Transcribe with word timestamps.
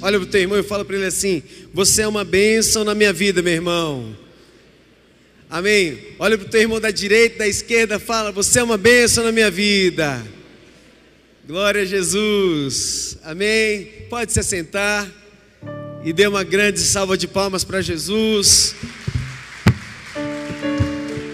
Olha 0.00 0.18
o 0.18 0.26
teu 0.26 0.40
irmão 0.40 0.58
e 0.58 0.62
fala 0.62 0.84
para 0.84 0.96
ele 0.96 1.06
assim: 1.06 1.42
Você 1.72 2.02
é 2.02 2.08
uma 2.08 2.24
bênção 2.24 2.84
na 2.84 2.94
minha 2.94 3.12
vida, 3.12 3.42
meu 3.42 3.52
irmão. 3.52 4.16
Amém. 5.48 5.98
Olha 6.18 6.36
para 6.36 6.46
o 6.46 6.50
teu 6.50 6.60
irmão 6.60 6.80
da 6.80 6.90
direita, 6.90 7.38
da 7.38 7.48
esquerda, 7.48 7.98
fala: 7.98 8.30
Você 8.32 8.58
é 8.58 8.62
uma 8.62 8.76
bênção 8.76 9.24
na 9.24 9.32
minha 9.32 9.50
vida. 9.50 10.22
Glória 11.46 11.82
a 11.82 11.84
Jesus. 11.84 13.18
Amém. 13.22 13.84
Pode 14.10 14.32
se 14.32 14.40
assentar 14.40 15.10
e 16.04 16.12
dê 16.12 16.26
uma 16.26 16.44
grande 16.44 16.80
salva 16.80 17.16
de 17.16 17.26
palmas 17.26 17.64
para 17.64 17.80
Jesus. 17.80 18.74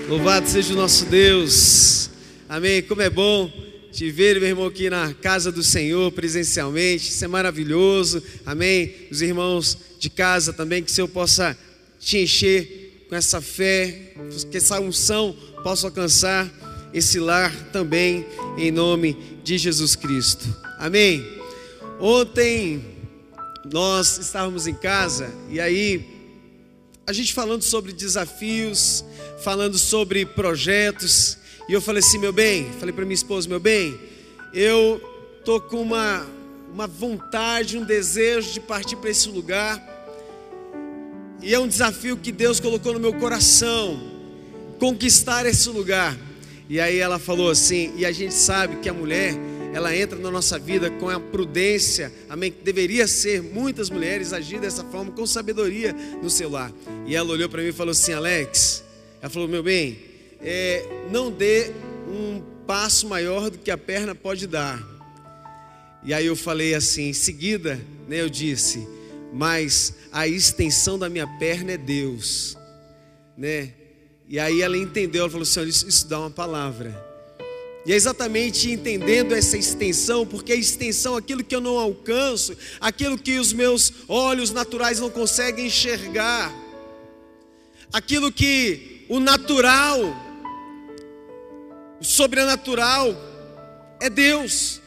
Louvado 0.09 0.49
seja 0.49 0.75
o 0.75 0.77
nosso 0.77 1.07
Deus. 1.07 2.11
Amém. 2.49 2.83
Como 2.83 3.01
é 3.01 3.09
bom 3.11 3.62
te 3.93 4.11
ver, 4.11 4.41
meu 4.41 4.49
irmão, 4.49 4.67
aqui 4.67 4.89
na 4.89 5.13
casa 5.13 5.53
do 5.53 5.63
Senhor 5.63 6.11
presencialmente. 6.13 7.11
Isso 7.11 7.23
é 7.23 7.29
maravilhoso. 7.29 8.23
Amém. 8.47 8.95
Os 9.11 9.21
irmãos 9.21 9.77
de 9.99 10.09
casa 10.09 10.51
também, 10.51 10.83
que 10.83 10.91
o 10.91 10.95
Senhor 10.95 11.09
possa 11.09 11.57
te 12.01 12.17
encher 12.17 13.07
com 13.09 13.15
essa 13.15 13.43
fé, 13.43 14.15
que 14.51 14.57
essa 14.57 14.81
unção 14.81 15.37
possa 15.63 15.87
alcançar 15.87 16.51
esse 16.95 17.21
lar 17.21 17.55
também, 17.71 18.25
em 18.57 18.71
nome 18.71 19.15
de 19.45 19.59
Jesus 19.59 19.95
Cristo. 19.95 20.45
Amém. 20.79 21.23
Ontem 22.01 22.83
nós 23.71 24.17
estávamos 24.17 24.67
em 24.67 24.75
casa 24.75 25.31
e 25.51 25.61
aí 25.61 26.05
a 27.07 27.13
gente 27.13 27.35
falando 27.35 27.63
sobre 27.63 27.93
desafios, 27.93 29.05
falando 29.43 29.77
sobre 29.77 30.25
projetos, 30.25 31.37
e 31.73 31.75
eu 31.75 31.81
falei 31.81 32.01
assim, 32.01 32.19
meu 32.19 32.35
bem, 32.35 32.71
falei 32.79 32.93
para 32.93 33.03
minha 33.03 33.15
esposa, 33.15 33.49
meu 33.49 33.59
bem, 33.59 33.99
eu 34.53 35.01
tô 35.43 35.59
com 35.59 35.81
uma 35.81 36.27
uma 36.71 36.87
vontade, 36.87 37.79
um 37.79 37.83
desejo 37.83 38.53
de 38.53 38.61
partir 38.61 38.97
para 38.97 39.09
esse 39.09 39.31
lugar. 39.31 39.83
E 41.41 41.55
é 41.55 41.59
um 41.59 41.67
desafio 41.67 42.15
que 42.19 42.31
Deus 42.31 42.61
colocou 42.61 42.93
no 42.93 43.01
meu 43.01 43.15
coração, 43.15 43.99
conquistar 44.79 45.47
esse 45.47 45.67
lugar. 45.71 46.15
E 46.69 46.79
aí 46.79 46.99
ela 46.99 47.19
falou 47.19 47.51
assim, 47.51 47.91
e 47.97 48.05
a 48.05 48.13
gente 48.13 48.35
sabe 48.35 48.77
que 48.77 48.89
a 48.91 48.93
mulher, 48.93 49.35
ela 49.73 49.97
entra 49.97 50.19
na 50.19 50.31
nossa 50.31 50.59
vida 50.59 50.91
com 50.91 51.09
a 51.09 51.19
prudência, 51.19 52.13
amém, 52.29 52.53
que 52.53 52.63
deveria 52.63 53.09
ser 53.09 53.43
muitas 53.43 53.89
mulheres 53.89 54.35
agir 54.35 54.61
dessa 54.61 54.85
forma 54.85 55.11
com 55.11 55.25
sabedoria 55.25 55.97
no 56.23 56.29
seu 56.29 56.51
lar. 56.51 56.71
E 57.07 57.17
ela 57.17 57.31
olhou 57.31 57.49
para 57.49 57.63
mim 57.63 57.69
e 57.69 57.73
falou 57.73 57.93
assim, 57.93 58.13
Alex, 58.13 58.85
ela 59.23 59.31
falou, 59.31 59.49
meu 59.49 59.63
bem, 59.63 60.12
é, 60.43 60.85
não 61.11 61.31
dê 61.31 61.73
um 62.09 62.43
passo 62.67 63.07
maior 63.07 63.51
do 63.51 63.59
que 63.59 63.71
a 63.71 63.79
perna 63.79 64.15
pode 64.15 64.47
dar. 64.47 64.83
E 66.05 66.13
aí 66.13 66.27
eu 66.27 66.35
falei 66.35 66.75
assim, 66.75 67.11
em 67.11 67.13
seguida, 67.13 67.81
né, 68.09 68.21
eu 68.21 68.29
disse, 68.29 68.87
mas 69.33 69.95
a 70.11 70.27
extensão 70.27 70.99
da 70.99 71.09
minha 71.09 71.27
perna 71.39 71.73
é 71.73 71.77
Deus, 71.77 72.57
né? 73.37 73.73
E 74.29 74.39
aí 74.39 74.63
ela 74.63 74.77
entendeu, 74.77 75.23
ela 75.23 75.31
falou 75.31 75.43
assim, 75.43 75.63
isso, 75.63 75.89
isso 75.89 76.09
dá 76.09 76.19
uma 76.19 76.31
palavra. 76.31 77.13
E 77.85 77.93
é 77.93 77.97
exatamente 77.97 78.71
entendendo 78.71 79.35
essa 79.35 79.57
extensão, 79.57 80.27
porque 80.27 80.53
a 80.53 80.57
extensão, 80.57 81.17
aquilo 81.17 81.43
que 81.43 81.55
eu 81.55 81.61
não 81.61 81.79
alcanço, 81.79 82.57
aquilo 82.81 83.19
que 83.19 83.39
os 83.39 83.53
meus 83.53 83.93
olhos 84.09 84.51
naturais 84.51 85.01
não 85.01 85.11
conseguem 85.11 85.67
enxergar, 85.67 86.53
aquilo 87.93 88.33
que 88.33 89.05
o 89.09 89.21
natural 89.21 89.99
o 92.03 92.05
sobrenatural 92.05 93.17
é 94.01 94.11
Deus. 94.11 94.81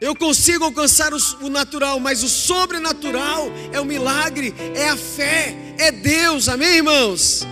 Eu 0.00 0.16
consigo 0.16 0.64
alcançar 0.64 1.12
o 1.14 1.48
natural, 1.48 2.00
mas 2.00 2.24
o 2.24 2.28
sobrenatural 2.28 3.46
é 3.72 3.80
o 3.80 3.84
milagre, 3.84 4.52
é 4.74 4.88
a 4.88 4.96
fé, 4.96 5.54
é 5.78 5.92
Deus, 5.92 6.48
amém, 6.48 6.78
irmãos? 6.78 7.46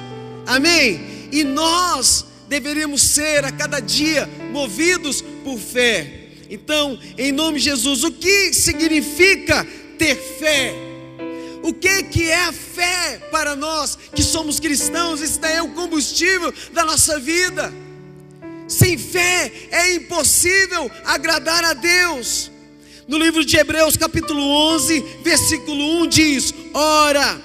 Amém? 0.45 1.29
E 1.31 1.45
nós 1.45 2.25
deveríamos 2.49 3.01
ser 3.03 3.45
a 3.45 3.53
cada 3.53 3.79
dia 3.79 4.29
movidos 4.51 5.23
por 5.45 5.57
fé. 5.57 6.31
Então, 6.51 6.99
em 7.17 7.31
nome 7.31 7.59
de 7.59 7.67
Jesus, 7.67 8.03
o 8.03 8.11
que 8.11 8.53
significa 8.53 9.65
ter 9.97 10.17
fé? 10.17 10.75
O 11.63 11.73
que 11.73 12.03
que 12.05 12.29
é 12.29 12.47
a 12.47 12.53
fé 12.53 13.19
para 13.31 13.55
nós 13.55 13.97
que 14.13 14.23
somos 14.23 14.59
cristãos? 14.59 15.21
Isso 15.21 15.45
é 15.45 15.63
o 15.63 15.69
combustível 15.75 16.53
da 16.73 16.85
nossa 16.85 17.21
vida. 17.21 17.73
Sem 18.69 18.99
fé 18.99 19.51
é 19.71 19.95
impossível 19.95 20.91
agradar 21.07 21.65
a 21.65 21.73
Deus. 21.73 22.51
No 23.09 23.17
livro 23.17 23.43
de 23.43 23.57
Hebreus, 23.57 23.97
capítulo 23.97 24.43
11, 24.75 25.01
versículo 25.25 26.03
1 26.03 26.07
diz: 26.09 26.55
Ora, 26.75 27.41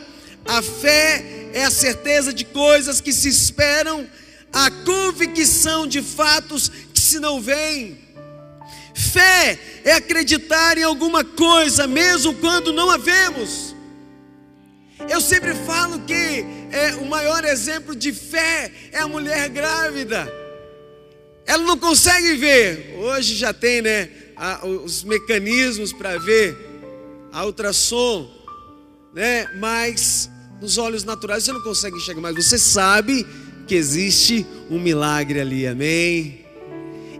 a 0.45 0.61
fé 0.61 1.23
é 1.53 1.63
a 1.63 1.71
certeza 1.71 2.33
de 2.33 2.43
coisas 2.43 2.99
que 2.99 3.13
se 3.13 3.29
esperam, 3.29 4.05
a 4.51 4.69
convicção 4.69 5.87
de 5.87 6.01
fatos 6.01 6.69
que 6.93 6.99
se 6.99 7.19
não 7.19 7.39
veem. 7.39 7.97
Fé 8.93 9.57
é 9.85 9.93
acreditar 9.93 10.77
em 10.77 10.83
alguma 10.83 11.23
coisa, 11.23 11.87
mesmo 11.87 12.33
quando 12.35 12.73
não 12.73 12.91
a 12.91 12.97
vemos. 12.97 13.73
Eu 15.09 15.21
sempre 15.21 15.55
falo 15.55 15.99
que 16.01 16.45
é, 16.71 16.95
o 16.99 17.05
maior 17.05 17.45
exemplo 17.45 17.95
de 17.95 18.11
fé 18.11 18.71
é 18.91 18.99
a 18.99 19.07
mulher 19.07 19.47
grávida. 19.47 20.42
Ela 21.45 21.63
não 21.63 21.77
consegue 21.77 22.35
ver. 22.35 22.95
Hoje 22.97 23.35
já 23.35 23.53
tem, 23.53 23.81
né, 23.81 24.09
os 24.63 25.03
mecanismos 25.03 25.91
para 25.91 26.17
ver 26.17 26.57
a 27.31 27.45
ultrassom, 27.45 28.29
né? 29.13 29.47
Mas 29.59 30.29
nos 30.61 30.77
olhos 30.77 31.03
naturais 31.03 31.43
você 31.43 31.51
não 31.51 31.61
consegue 31.61 31.97
enxergar, 31.97 32.21
mas 32.21 32.35
você 32.35 32.57
sabe 32.57 33.25
que 33.67 33.75
existe 33.75 34.45
um 34.69 34.79
milagre 34.79 35.39
ali. 35.39 35.67
Amém. 35.67 36.45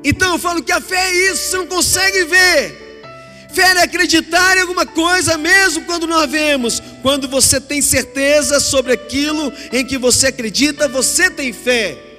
Então 0.03 0.33
eu 0.33 0.39
falo 0.39 0.63
que 0.63 0.71
a 0.71 0.81
fé 0.81 0.97
é 0.97 1.31
isso, 1.31 1.49
você 1.49 1.57
não 1.57 1.67
consegue 1.67 2.25
ver. 2.25 2.83
Fé 3.53 3.61
é 3.61 3.83
acreditar 3.83 4.57
em 4.57 4.61
alguma 4.61 4.85
coisa, 4.85 5.37
mesmo 5.37 5.85
quando 5.85 6.07
não 6.07 6.17
a 6.17 6.25
vemos. 6.25 6.81
Quando 7.01 7.27
você 7.27 7.61
tem 7.61 7.81
certeza 7.81 8.59
sobre 8.59 8.93
aquilo 8.93 9.53
em 9.71 9.85
que 9.85 9.97
você 9.97 10.27
acredita, 10.27 10.87
você 10.87 11.29
tem 11.29 11.53
fé. 11.53 12.12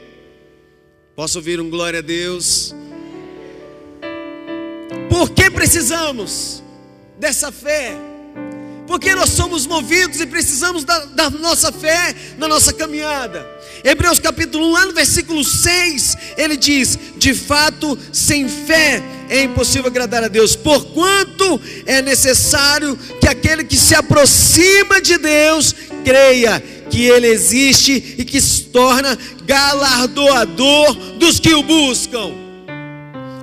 Posso 1.17 1.39
ouvir 1.39 1.61
um 1.61 1.71
glória 1.71 2.01
a 2.01 2.03
Deus? 2.03 2.75
Por 5.09 5.31
que 5.31 5.49
precisamos 5.49 6.61
dessa 7.21 7.53
fé? 7.53 7.97
Porque 8.85 9.15
nós 9.15 9.31
somos 9.31 9.65
movidos 9.65 10.21
e 10.21 10.27
precisamos 10.27 10.83
da, 10.83 11.05
da, 11.05 11.31
nossa 11.31 11.71
fé 11.71 12.13
na 12.37 12.49
nossa 12.49 12.73
caminhada. 12.73 13.49
Hebreus 13.85 14.19
capítulo 14.19 14.67
1, 14.67 14.73
lá 14.73 14.87
no 14.87 14.93
versículo 14.93 15.45
6, 15.45 16.17
ele 16.37 16.57
diz: 16.57 16.99
De 17.17 17.33
fato, 17.33 17.97
sem 18.13 18.49
fé 18.49 19.01
é 19.29 19.45
impossível 19.45 19.87
agradar 19.87 20.25
a 20.25 20.29
Deus, 20.29 20.57
porquanto 20.57 21.61
é 21.87 22.03
necessário 22.03 22.97
que 23.21 23.29
aquele 23.29 23.63
que 23.63 23.77
se 23.77 23.95
aproxima 23.95 25.01
de 25.01 25.17
Deus 25.17 25.75
creia 26.05 26.61
que 26.91 27.05
Ele 27.05 27.27
existe 27.27 28.17
e 28.19 28.25
que 28.25 28.41
se 28.41 28.65
torna 28.65 29.19
galardoador 29.45 30.95
dos 31.19 31.41
que 31.41 31.55
o 31.55 31.63
buscam. 31.63 32.33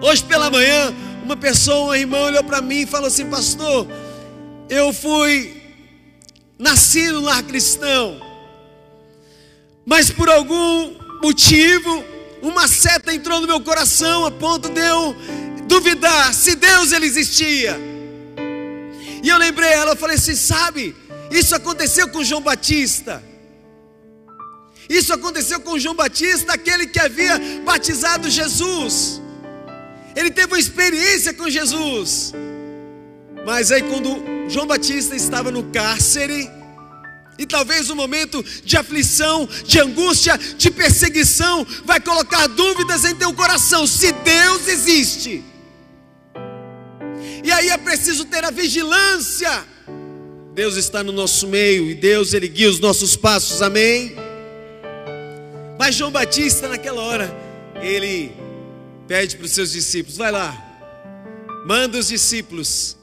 Hoje 0.01 0.23
pela 0.23 0.49
manhã, 0.49 0.93
uma 1.23 1.37
pessoa, 1.37 1.91
um 1.91 1.95
irmão, 1.95 2.23
olhou 2.23 2.43
para 2.43 2.61
mim 2.61 2.81
e 2.81 2.85
falou 2.85 3.07
assim: 3.07 3.29
Pastor, 3.29 3.87
eu 4.69 4.91
fui 4.91 5.61
nascido 6.57 7.21
no 7.21 7.21
lar 7.21 7.43
cristão, 7.43 8.19
mas 9.85 10.09
por 10.09 10.29
algum 10.29 10.95
motivo, 11.21 12.03
uma 12.41 12.67
seta 12.67 13.13
entrou 13.13 13.39
no 13.39 13.47
meu 13.47 13.61
coração 13.61 14.25
a 14.25 14.31
ponto 14.31 14.69
de 14.69 14.81
eu 14.81 15.15
duvidar 15.67 16.33
se 16.33 16.55
Deus 16.55 16.91
ele 16.91 17.05
existia. 17.05 17.79
E 19.23 19.29
eu 19.29 19.37
lembrei 19.37 19.69
ela, 19.69 19.91
eu 19.91 19.97
falei 19.97 20.15
assim: 20.15 20.35
sabe, 20.35 20.95
isso 21.29 21.55
aconteceu 21.55 22.07
com 22.09 22.23
João 22.23 22.41
Batista. 22.41 23.23
Isso 24.91 25.13
aconteceu 25.13 25.61
com 25.61 25.79
João 25.79 25.95
Batista, 25.95 26.51
aquele 26.51 26.85
que 26.85 26.99
havia 26.99 27.39
batizado 27.63 28.29
Jesus. 28.29 29.21
Ele 30.13 30.29
teve 30.29 30.47
uma 30.47 30.59
experiência 30.59 31.33
com 31.33 31.49
Jesus. 31.49 32.33
Mas 33.45 33.71
aí, 33.71 33.83
quando 33.83 34.49
João 34.49 34.67
Batista 34.67 35.15
estava 35.15 35.49
no 35.49 35.63
cárcere, 35.71 36.49
e 37.39 37.45
talvez 37.45 37.89
um 37.89 37.95
momento 37.95 38.43
de 38.65 38.75
aflição, 38.75 39.47
de 39.65 39.79
angústia, 39.79 40.37
de 40.37 40.69
perseguição, 40.69 41.65
vai 41.85 42.01
colocar 42.01 42.45
dúvidas 42.47 43.05
em 43.05 43.15
teu 43.15 43.33
coração 43.33 43.87
se 43.87 44.11
Deus 44.11 44.67
existe. 44.67 45.41
E 47.45 47.49
aí 47.49 47.69
é 47.69 47.77
preciso 47.77 48.25
ter 48.25 48.43
a 48.43 48.51
vigilância. 48.51 49.65
Deus 50.53 50.75
está 50.75 51.01
no 51.01 51.13
nosso 51.13 51.47
meio 51.47 51.89
e 51.89 51.95
Deus 51.95 52.33
ele 52.33 52.49
guia 52.49 52.69
os 52.69 52.81
nossos 52.81 53.15
passos. 53.15 53.61
Amém. 53.61 54.20
Mas 55.81 55.95
João 55.95 56.11
Batista, 56.11 56.67
naquela 56.67 57.01
hora, 57.01 57.35
ele 57.81 58.31
pede 59.07 59.35
para 59.35 59.47
os 59.47 59.51
seus 59.51 59.71
discípulos: 59.71 60.15
vai 60.15 60.31
lá, 60.31 60.55
manda 61.65 61.97
os 61.97 62.09
discípulos 62.09 62.95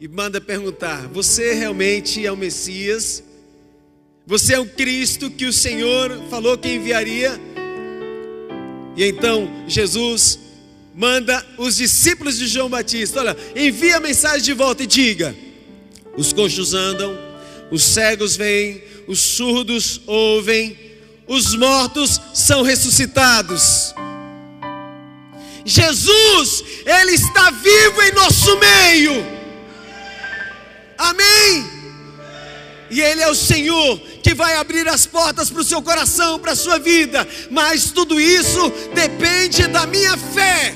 e 0.00 0.08
manda 0.08 0.40
perguntar: 0.40 1.08
Você 1.08 1.52
realmente 1.52 2.24
é 2.24 2.32
o 2.32 2.36
Messias? 2.38 3.22
Você 4.26 4.54
é 4.54 4.58
o 4.58 4.64
Cristo 4.64 5.30
que 5.30 5.44
o 5.44 5.52
Senhor 5.52 6.22
falou 6.30 6.56
que 6.56 6.72
enviaria? 6.72 7.38
E 8.96 9.04
então 9.04 9.66
Jesus 9.68 10.38
manda 10.94 11.46
os 11.58 11.76
discípulos 11.76 12.38
de 12.38 12.46
João 12.46 12.70
Batista: 12.70 13.20
Olha, 13.20 13.36
envia 13.54 13.98
a 13.98 14.00
mensagem 14.00 14.40
de 14.40 14.54
volta 14.54 14.84
e 14.84 14.86
diga: 14.86 15.36
Os 16.16 16.32
coxos 16.32 16.72
andam, 16.72 17.14
os 17.70 17.82
cegos 17.82 18.36
veem, 18.36 18.82
os 19.06 19.20
surdos 19.20 20.00
ouvem, 20.06 20.89
os 21.30 21.54
mortos 21.54 22.20
são 22.34 22.62
ressuscitados. 22.62 23.94
Jesus, 25.64 26.64
Ele 26.84 27.12
está 27.12 27.52
vivo 27.52 28.02
em 28.02 28.12
nosso 28.12 28.58
meio. 28.58 29.24
Amém. 30.98 31.70
E 32.90 33.00
Ele 33.00 33.22
é 33.22 33.30
o 33.30 33.34
Senhor 33.36 34.00
que 34.24 34.34
vai 34.34 34.56
abrir 34.56 34.88
as 34.88 35.06
portas 35.06 35.48
para 35.50 35.60
o 35.60 35.64
seu 35.64 35.80
coração, 35.80 36.36
para 36.40 36.50
a 36.50 36.56
sua 36.56 36.80
vida. 36.80 37.26
Mas 37.48 37.92
tudo 37.92 38.20
isso 38.20 38.68
depende 38.92 39.68
da 39.68 39.86
minha 39.86 40.16
fé. 40.16 40.74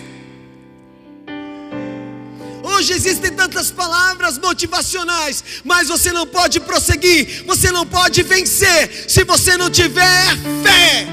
Hoje 2.75 2.93
existem 2.93 3.33
tantas 3.33 3.71
palavras 3.71 4.37
motivacionais, 4.37 5.45
mas 5.63 5.89
você 5.89 6.11
não 6.13 6.27
pode 6.27 6.59
prosseguir, 6.59 7.45
você 7.47 7.71
não 7.71 7.87
pode 7.87 8.23
vencer 8.25 9.05
se 9.09 9.23
você 9.23 9.57
não 9.57 9.71
tiver 9.71 10.27
fé. 10.65 11.07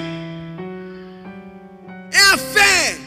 É 2.11 2.21
a 2.33 2.37
fé. 2.37 2.97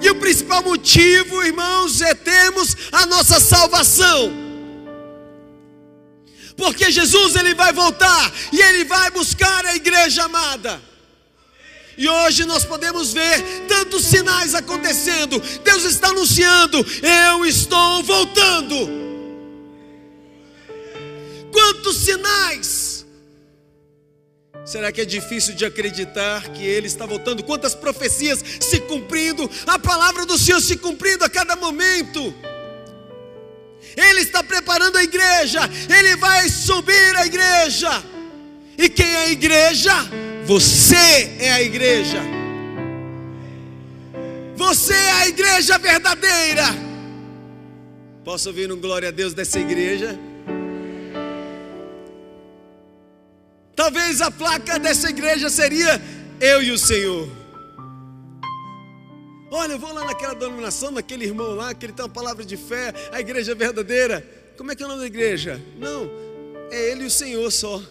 E 0.00 0.10
o 0.10 0.16
principal 0.16 0.62
motivo, 0.62 1.42
irmãos, 1.44 2.00
é 2.00 2.14
termos 2.14 2.76
a 2.90 3.06
nossa 3.06 3.38
salvação. 3.38 4.32
Porque 6.56 6.90
Jesus 6.90 7.36
ele 7.36 7.54
vai 7.54 7.72
voltar 7.72 8.32
e 8.52 8.60
ele 8.60 8.84
vai 8.84 9.10
buscar 9.10 9.64
a 9.66 9.76
igreja 9.76 10.24
amada. 10.24 10.82
E 11.98 12.08
hoje 12.08 12.44
nós 12.44 12.64
podemos 12.64 13.12
ver 13.12 13.42
tantos 13.66 14.04
sinais 14.04 14.54
acontecendo. 14.54 15.40
Deus 15.64 15.84
está 15.84 16.08
anunciando: 16.08 16.84
eu 17.02 17.46
estou 17.46 18.02
voltando. 18.02 19.06
Quantos 21.50 21.96
sinais! 21.96 23.06
Será 24.66 24.90
que 24.90 25.00
é 25.00 25.04
difícil 25.04 25.54
de 25.54 25.64
acreditar 25.64 26.48
que 26.50 26.66
Ele 26.66 26.88
está 26.88 27.06
voltando? 27.06 27.42
Quantas 27.44 27.74
profecias 27.74 28.44
se 28.60 28.80
cumprindo, 28.80 29.48
a 29.64 29.78
palavra 29.78 30.26
do 30.26 30.36
Senhor 30.36 30.60
se 30.60 30.76
cumprindo 30.76 31.24
a 31.24 31.30
cada 31.30 31.54
momento. 31.54 32.34
Ele 33.96 34.20
está 34.20 34.42
preparando 34.42 34.98
a 34.98 35.04
igreja, 35.04 35.60
Ele 35.88 36.16
vai 36.16 36.48
subir 36.50 37.16
a 37.16 37.24
igreja. 37.24 38.02
E 38.76 38.88
quem 38.90 39.06
é 39.06 39.18
a 39.18 39.30
igreja? 39.30 39.94
Você 40.46 40.94
é 41.40 41.50
a 41.50 41.60
igreja. 41.60 42.20
Você 44.54 44.94
é 44.94 45.10
a 45.10 45.28
igreja 45.28 45.76
verdadeira. 45.76 46.62
Posso 48.24 48.50
ouvir 48.50 48.70
um 48.70 48.80
glória 48.80 49.08
a 49.08 49.10
Deus 49.10 49.34
dessa 49.34 49.58
igreja? 49.58 50.16
Talvez 53.74 54.20
a 54.20 54.30
placa 54.30 54.78
dessa 54.78 55.10
igreja 55.10 55.50
seria 55.50 56.00
eu 56.40 56.62
e 56.62 56.70
o 56.70 56.78
Senhor. 56.78 57.28
Olha, 59.50 59.72
eu 59.72 59.78
vou 59.80 59.92
lá 59.92 60.04
naquela 60.04 60.34
denominação, 60.34 60.92
naquele 60.92 61.24
irmão 61.24 61.56
lá, 61.56 61.74
que 61.74 61.86
ele 61.86 61.92
tem 61.92 62.04
uma 62.04 62.12
palavra 62.12 62.44
de 62.44 62.56
fé, 62.56 62.94
a 63.10 63.18
igreja 63.18 63.52
verdadeira. 63.52 64.24
Como 64.56 64.70
é 64.70 64.76
que 64.76 64.82
é 64.84 64.86
o 64.86 64.88
nome 64.88 65.00
da 65.00 65.06
igreja? 65.08 65.60
Não, 65.76 66.08
é 66.70 66.92
ele 66.92 67.02
e 67.02 67.06
o 67.06 67.10
Senhor 67.10 67.50
só. 67.50 67.82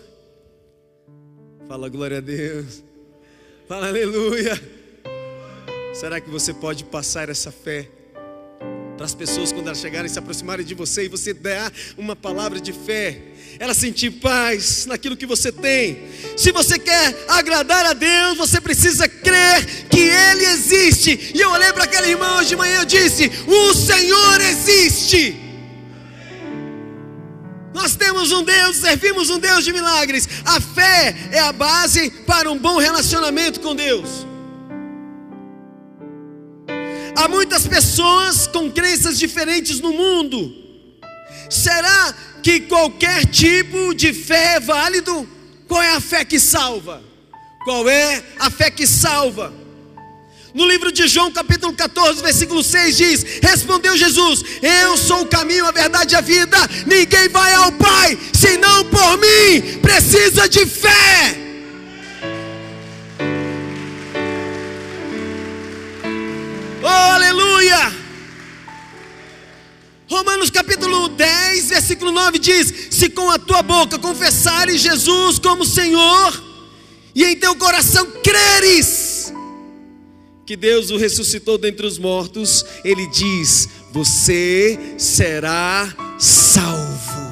Fala 1.67 1.89
glória 1.89 2.19
a 2.19 2.21
Deus. 2.21 2.83
Fala 3.67 3.87
aleluia. 3.87 4.61
Será 5.95 6.21
que 6.21 6.29
você 6.29 6.53
pode 6.53 6.83
passar 6.83 7.27
essa 7.29 7.51
fé 7.51 7.89
para 8.95 9.05
as 9.05 9.15
pessoas 9.15 9.51
quando 9.51 9.65
elas 9.65 9.79
chegarem 9.79 10.07
se 10.07 10.19
aproximarem 10.19 10.63
de 10.63 10.75
você 10.75 11.05
e 11.05 11.07
você 11.07 11.33
dar 11.33 11.73
uma 11.97 12.15
palavra 12.15 12.59
de 12.59 12.71
fé? 12.71 13.19
Ela 13.57 13.73
sentir 13.73 14.11
paz 14.11 14.85
naquilo 14.85 15.17
que 15.17 15.25
você 15.25 15.51
tem. 15.51 16.07
Se 16.37 16.51
você 16.51 16.77
quer 16.77 17.15
agradar 17.27 17.83
a 17.87 17.93
Deus, 17.93 18.37
você 18.37 18.61
precisa 18.61 19.09
crer 19.09 19.87
que 19.89 20.01
Ele 20.01 20.45
existe. 20.45 21.31
E 21.33 21.41
eu 21.41 21.49
olhei 21.49 21.73
para 21.73 21.85
aquele 21.85 22.11
irmão 22.11 22.37
hoje 22.37 22.49
de 22.49 22.55
manhã 22.57 22.83
e 22.83 22.85
disse: 22.85 23.31
O 23.47 23.73
Senhor 23.73 24.39
existe. 24.39 25.44
Nós 27.75 27.93
temos 27.93 28.31
um 28.31 28.41
Deus, 28.41 28.77
servimos 28.77 29.29
um 29.29 29.37
Deus 29.37 29.65
de 29.65 29.73
milagres. 29.73 30.29
A 30.45 30.61
fé 30.61 31.13
é 31.29 31.39
a 31.39 31.51
base 31.51 32.09
para 32.25 32.49
um 32.49 32.57
bom 32.57 32.77
relacionamento 32.77 33.59
com 33.59 33.75
Deus. 33.75 34.25
Há 37.17 37.27
muitas 37.27 37.67
pessoas 37.67 38.47
com 38.47 38.71
crenças 38.71 39.19
diferentes 39.19 39.81
no 39.81 39.91
mundo. 39.91 40.55
Será 41.49 42.15
que 42.41 42.61
qualquer 42.61 43.25
tipo 43.25 43.93
de 43.93 44.13
fé 44.13 44.55
é 44.55 44.59
válido? 44.61 45.27
Qual 45.67 45.83
é 45.83 45.95
a 45.95 45.99
fé 45.99 46.23
que 46.23 46.39
salva? 46.39 47.03
Qual 47.65 47.89
é 47.89 48.23
a 48.39 48.49
fé 48.49 48.71
que 48.71 48.87
salva? 48.87 49.53
No 50.55 50.65
livro 50.65 50.89
de 50.89 51.05
João, 51.05 51.29
capítulo 51.33 51.73
14, 51.73 52.21
versículo 52.23 52.63
6 52.63 52.95
diz: 52.95 53.25
Respondeu 53.43 53.97
Jesus: 53.97 54.41
Eu 54.61 54.95
sou 54.95 55.23
o 55.23 55.27
caminho, 55.27 55.65
a 55.65 55.71
verdade 55.71 56.15
e 56.15 56.17
a 56.17 56.21
vida. 56.21 56.57
Ninguém 56.87 57.27
vai 57.27 57.53
ao 57.55 57.73
Pai 57.73 58.17
senão 58.33 58.85
por 58.85 59.17
mim. 59.17 59.79
Precisa 59.81 60.47
de 60.47 60.65
fé. 60.65 61.37
Oh, 66.81 66.87
aleluia! 66.87 67.93
Romanos 70.07 70.49
capítulo 70.49 71.09
10, 71.09 71.67
versículo 71.67 72.13
9 72.13 72.39
diz: 72.39 72.73
Se 72.91 73.09
com 73.09 73.29
a 73.29 73.37
tua 73.37 73.61
boca 73.61 73.99
confessares 73.99 74.79
Jesus 74.79 75.37
como 75.37 75.65
Senhor, 75.65 76.41
e 77.13 77.25
em 77.25 77.35
teu 77.35 77.57
coração 77.57 78.07
creres, 78.23 79.04
que 80.45 80.55
Deus 80.55 80.91
o 80.91 80.97
ressuscitou 80.97 81.57
dentre 81.57 81.85
os 81.85 81.97
mortos, 81.97 82.65
ele 82.83 83.07
diz: 83.07 83.67
Você 83.91 84.77
será 84.97 85.93
salvo. 86.19 87.25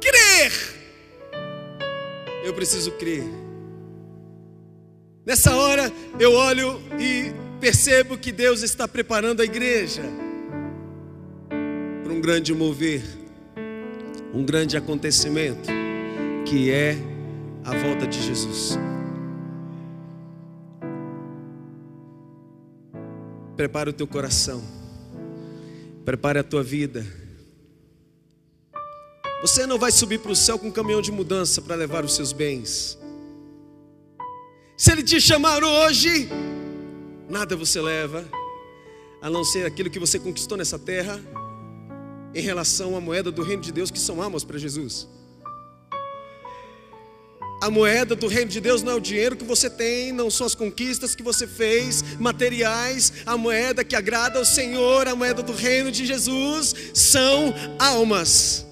Crer. 0.00 0.52
Eu 2.42 2.54
preciso 2.54 2.92
crer. 2.92 3.24
Nessa 5.26 5.54
hora 5.56 5.92
eu 6.18 6.32
olho 6.32 6.82
e 6.98 7.32
percebo 7.60 8.18
que 8.18 8.30
Deus 8.30 8.62
está 8.62 8.86
preparando 8.86 9.40
a 9.40 9.44
igreja 9.44 10.02
para 12.02 12.12
um 12.12 12.20
grande 12.20 12.52
mover, 12.52 13.02
um 14.34 14.44
grande 14.44 14.76
acontecimento, 14.76 15.70
que 16.44 16.70
é 16.70 16.96
a 17.64 17.74
volta 17.74 18.06
de 18.06 18.20
Jesus. 18.22 18.78
Prepare 23.56 23.90
o 23.90 23.92
teu 23.92 24.06
coração. 24.06 24.62
Prepare 26.04 26.38
a 26.38 26.44
tua 26.44 26.62
vida. 26.62 27.06
Você 29.42 29.66
não 29.66 29.78
vai 29.78 29.92
subir 29.92 30.20
para 30.20 30.32
o 30.32 30.36
céu 30.36 30.58
com 30.58 30.68
um 30.68 30.72
caminhão 30.72 31.00
de 31.00 31.12
mudança 31.12 31.62
para 31.62 31.74
levar 31.74 32.04
os 32.04 32.14
seus 32.14 32.32
bens. 32.32 32.98
Se 34.76 34.90
Ele 34.90 35.02
te 35.02 35.20
chamar 35.20 35.62
hoje, 35.62 36.28
nada 37.28 37.54
você 37.54 37.80
leva, 37.80 38.24
a 39.22 39.30
não 39.30 39.44
ser 39.44 39.66
aquilo 39.66 39.90
que 39.90 39.98
você 39.98 40.18
conquistou 40.18 40.58
nessa 40.58 40.78
terra, 40.78 41.20
em 42.34 42.40
relação 42.40 42.96
à 42.96 43.00
moeda 43.00 43.30
do 43.30 43.42
reino 43.42 43.62
de 43.62 43.70
Deus, 43.70 43.90
que 43.90 43.98
são 43.98 44.20
almas 44.20 44.42
para 44.42 44.58
Jesus. 44.58 45.08
A 47.64 47.70
moeda 47.70 48.14
do 48.14 48.26
reino 48.26 48.50
de 48.50 48.60
Deus 48.60 48.82
não 48.82 48.92
é 48.92 48.94
o 48.94 49.00
dinheiro 49.00 49.36
que 49.36 49.42
você 49.42 49.70
tem, 49.70 50.12
não 50.12 50.30
são 50.30 50.46
as 50.46 50.54
conquistas 50.54 51.14
que 51.14 51.22
você 51.22 51.46
fez, 51.46 52.04
materiais. 52.20 53.10
A 53.24 53.38
moeda 53.38 53.82
que 53.82 53.96
agrada 53.96 54.38
ao 54.38 54.44
Senhor, 54.44 55.08
a 55.08 55.16
moeda 55.16 55.42
do 55.42 55.54
reino 55.54 55.90
de 55.90 56.04
Jesus, 56.04 56.74
são 56.92 57.54
almas. 57.78 58.66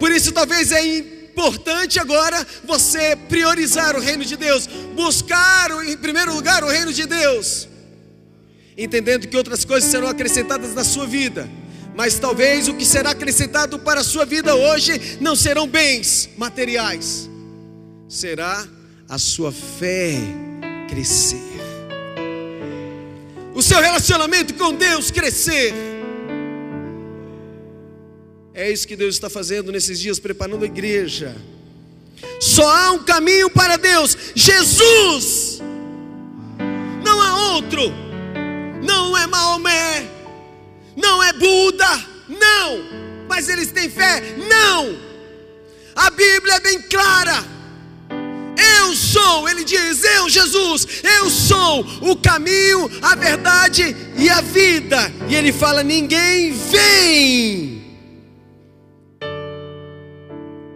Por 0.00 0.10
isso, 0.10 0.32
talvez 0.32 0.72
é 0.72 0.84
importante 0.84 2.00
agora 2.00 2.44
você 2.64 3.14
priorizar 3.14 3.94
o 3.94 4.00
reino 4.00 4.24
de 4.24 4.36
Deus, 4.36 4.66
buscar 4.96 5.70
em 5.86 5.96
primeiro 5.96 6.34
lugar 6.34 6.64
o 6.64 6.68
reino 6.68 6.92
de 6.92 7.06
Deus, 7.06 7.68
entendendo 8.76 9.28
que 9.28 9.36
outras 9.36 9.64
coisas 9.64 9.88
serão 9.88 10.08
acrescentadas 10.08 10.74
na 10.74 10.82
sua 10.82 11.06
vida 11.06 11.48
mas 11.96 12.18
talvez 12.18 12.68
o 12.68 12.74
que 12.74 12.84
será 12.84 13.10
acrescentado 13.10 13.78
para 13.78 14.00
a 14.00 14.04
sua 14.04 14.26
vida 14.26 14.54
hoje 14.54 15.16
não 15.18 15.34
serão 15.34 15.66
bens 15.66 16.28
materiais, 16.36 17.28
será 18.08 18.66
a 19.08 19.18
sua 19.18 19.50
fé 19.50 20.18
crescer. 20.88 21.42
o 23.54 23.62
seu 23.62 23.80
relacionamento 23.80 24.52
com 24.54 24.74
Deus 24.74 25.10
crescer. 25.10 25.72
É 28.52 28.70
isso 28.70 28.86
que 28.86 28.96
Deus 28.96 29.14
está 29.14 29.30
fazendo 29.30 29.72
nesses 29.72 29.98
dias, 29.98 30.18
preparando 30.18 30.62
a 30.62 30.66
igreja. 30.66 31.34
Só 32.38 32.68
há 32.68 32.92
um 32.92 33.02
caminho 33.02 33.48
para 33.48 33.76
Deus: 33.76 34.16
Jesus. 34.34 35.62
Não 37.02 37.20
há 37.20 37.54
outro. 37.54 37.82
Não 38.82 39.16
é 39.16 39.26
Maomé. 39.26 40.15
Não 40.96 41.22
é 41.22 41.32
Buda. 41.34 41.86
Não. 42.28 42.82
Mas 43.28 43.48
eles 43.48 43.70
têm 43.70 43.90
fé? 43.90 44.22
Não. 44.48 44.96
A 45.94 46.10
Bíblia 46.10 46.54
é 46.54 46.60
bem 46.60 46.80
clara. 46.82 47.44
Eu 48.78 48.94
sou, 48.94 49.48
ele 49.48 49.64
diz, 49.64 50.02
eu, 50.02 50.28
Jesus, 50.28 50.86
eu 51.02 51.28
sou 51.28 51.80
o 52.02 52.16
caminho, 52.16 52.88
a 53.02 53.14
verdade 53.14 53.94
e 54.16 54.28
a 54.30 54.40
vida. 54.40 55.12
E 55.28 55.34
ele 55.34 55.52
fala: 55.52 55.82
ninguém 55.82 56.52
vem. 56.52 57.76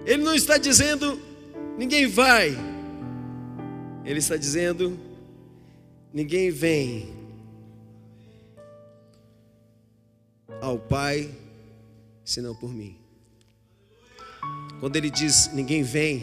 Ele 0.05 0.23
não 0.23 0.35
está 0.35 0.59
dizendo, 0.59 1.21
ninguém 1.79 2.07
vai. 2.07 2.59
Ele 4.05 4.19
está 4.19 4.37
dizendo, 4.37 4.99
ninguém 6.12 6.50
vem 6.50 7.20
ao 10.61 10.79
Pai 10.79 11.31
senão 12.25 12.55
por 12.55 12.73
mim. 12.73 12.97
Quando 14.79 14.97
ele 14.97 15.11
diz, 15.11 15.50
ninguém 15.52 15.83
vem, 15.83 16.23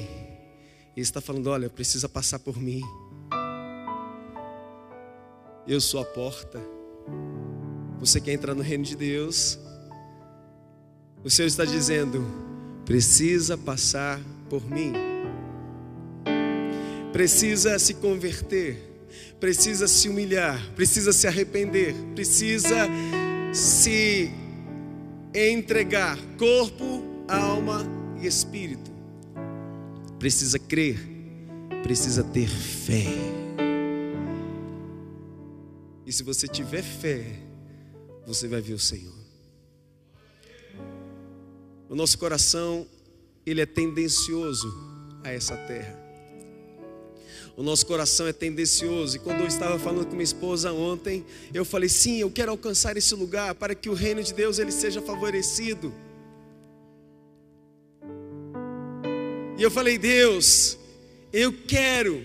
ele 0.95 1.03
está 1.03 1.21
falando: 1.21 1.47
olha, 1.47 1.69
precisa 1.69 2.09
passar 2.09 2.39
por 2.39 2.57
mim. 2.57 2.81
Eu 5.67 5.81
sou 5.81 6.01
a 6.01 6.05
porta. 6.05 6.59
Você 7.99 8.21
quer 8.21 8.33
entrar 8.33 8.55
no 8.55 8.61
reino 8.61 8.83
de 8.83 8.95
Deus? 8.95 9.59
O 11.23 11.29
Senhor 11.29 11.47
está 11.47 11.65
dizendo: 11.65 12.25
precisa 12.85 13.57
passar 13.57 14.19
por 14.49 14.65
mim. 14.65 14.93
Precisa 17.11 17.77
se 17.79 17.95
converter, 17.95 19.07
precisa 19.39 19.87
se 19.87 20.09
humilhar, 20.09 20.59
precisa 20.75 21.11
se 21.11 21.27
arrepender, 21.27 21.95
precisa 22.13 22.87
se 23.53 24.31
entregar 25.33 26.17
corpo, 26.37 27.03
alma 27.27 27.83
e 28.21 28.27
espírito 28.27 28.97
precisa 30.19 30.57
crer, 30.57 30.99
precisa 31.83 32.23
ter 32.23 32.47
fé. 32.47 33.05
E 36.05 36.11
se 36.11 36.23
você 36.23 36.47
tiver 36.47 36.81
fé, 36.81 37.39
você 38.25 38.47
vai 38.47 38.61
ver 38.61 38.73
o 38.73 38.79
Senhor. 38.79 39.15
O 41.89 41.95
nosso 41.95 42.17
coração, 42.17 42.87
ele 43.45 43.61
é 43.61 43.65
tendencioso 43.65 44.73
a 45.23 45.31
essa 45.31 45.55
terra. 45.55 46.06
O 47.57 47.63
nosso 47.63 47.87
coração 47.87 48.27
é 48.27 48.31
tendencioso. 48.31 49.15
E 49.15 49.19
quando 49.19 49.39
eu 49.39 49.47
estava 49.47 49.79
falando 49.79 50.05
com 50.05 50.11
minha 50.11 50.23
esposa 50.23 50.71
ontem, 50.71 51.25
eu 51.51 51.65
falei: 51.65 51.89
"Sim, 51.89 52.19
eu 52.19 52.29
quero 52.29 52.51
alcançar 52.51 52.95
esse 52.95 53.15
lugar 53.15 53.55
para 53.55 53.73
que 53.73 53.89
o 53.89 53.95
reino 53.95 54.21
de 54.21 54.31
Deus 54.31 54.59
ele 54.59 54.71
seja 54.71 55.01
favorecido". 55.01 55.91
E 59.57 59.63
eu 59.63 59.71
falei, 59.71 59.97
Deus, 59.97 60.77
eu 61.33 61.51
quero, 61.51 62.23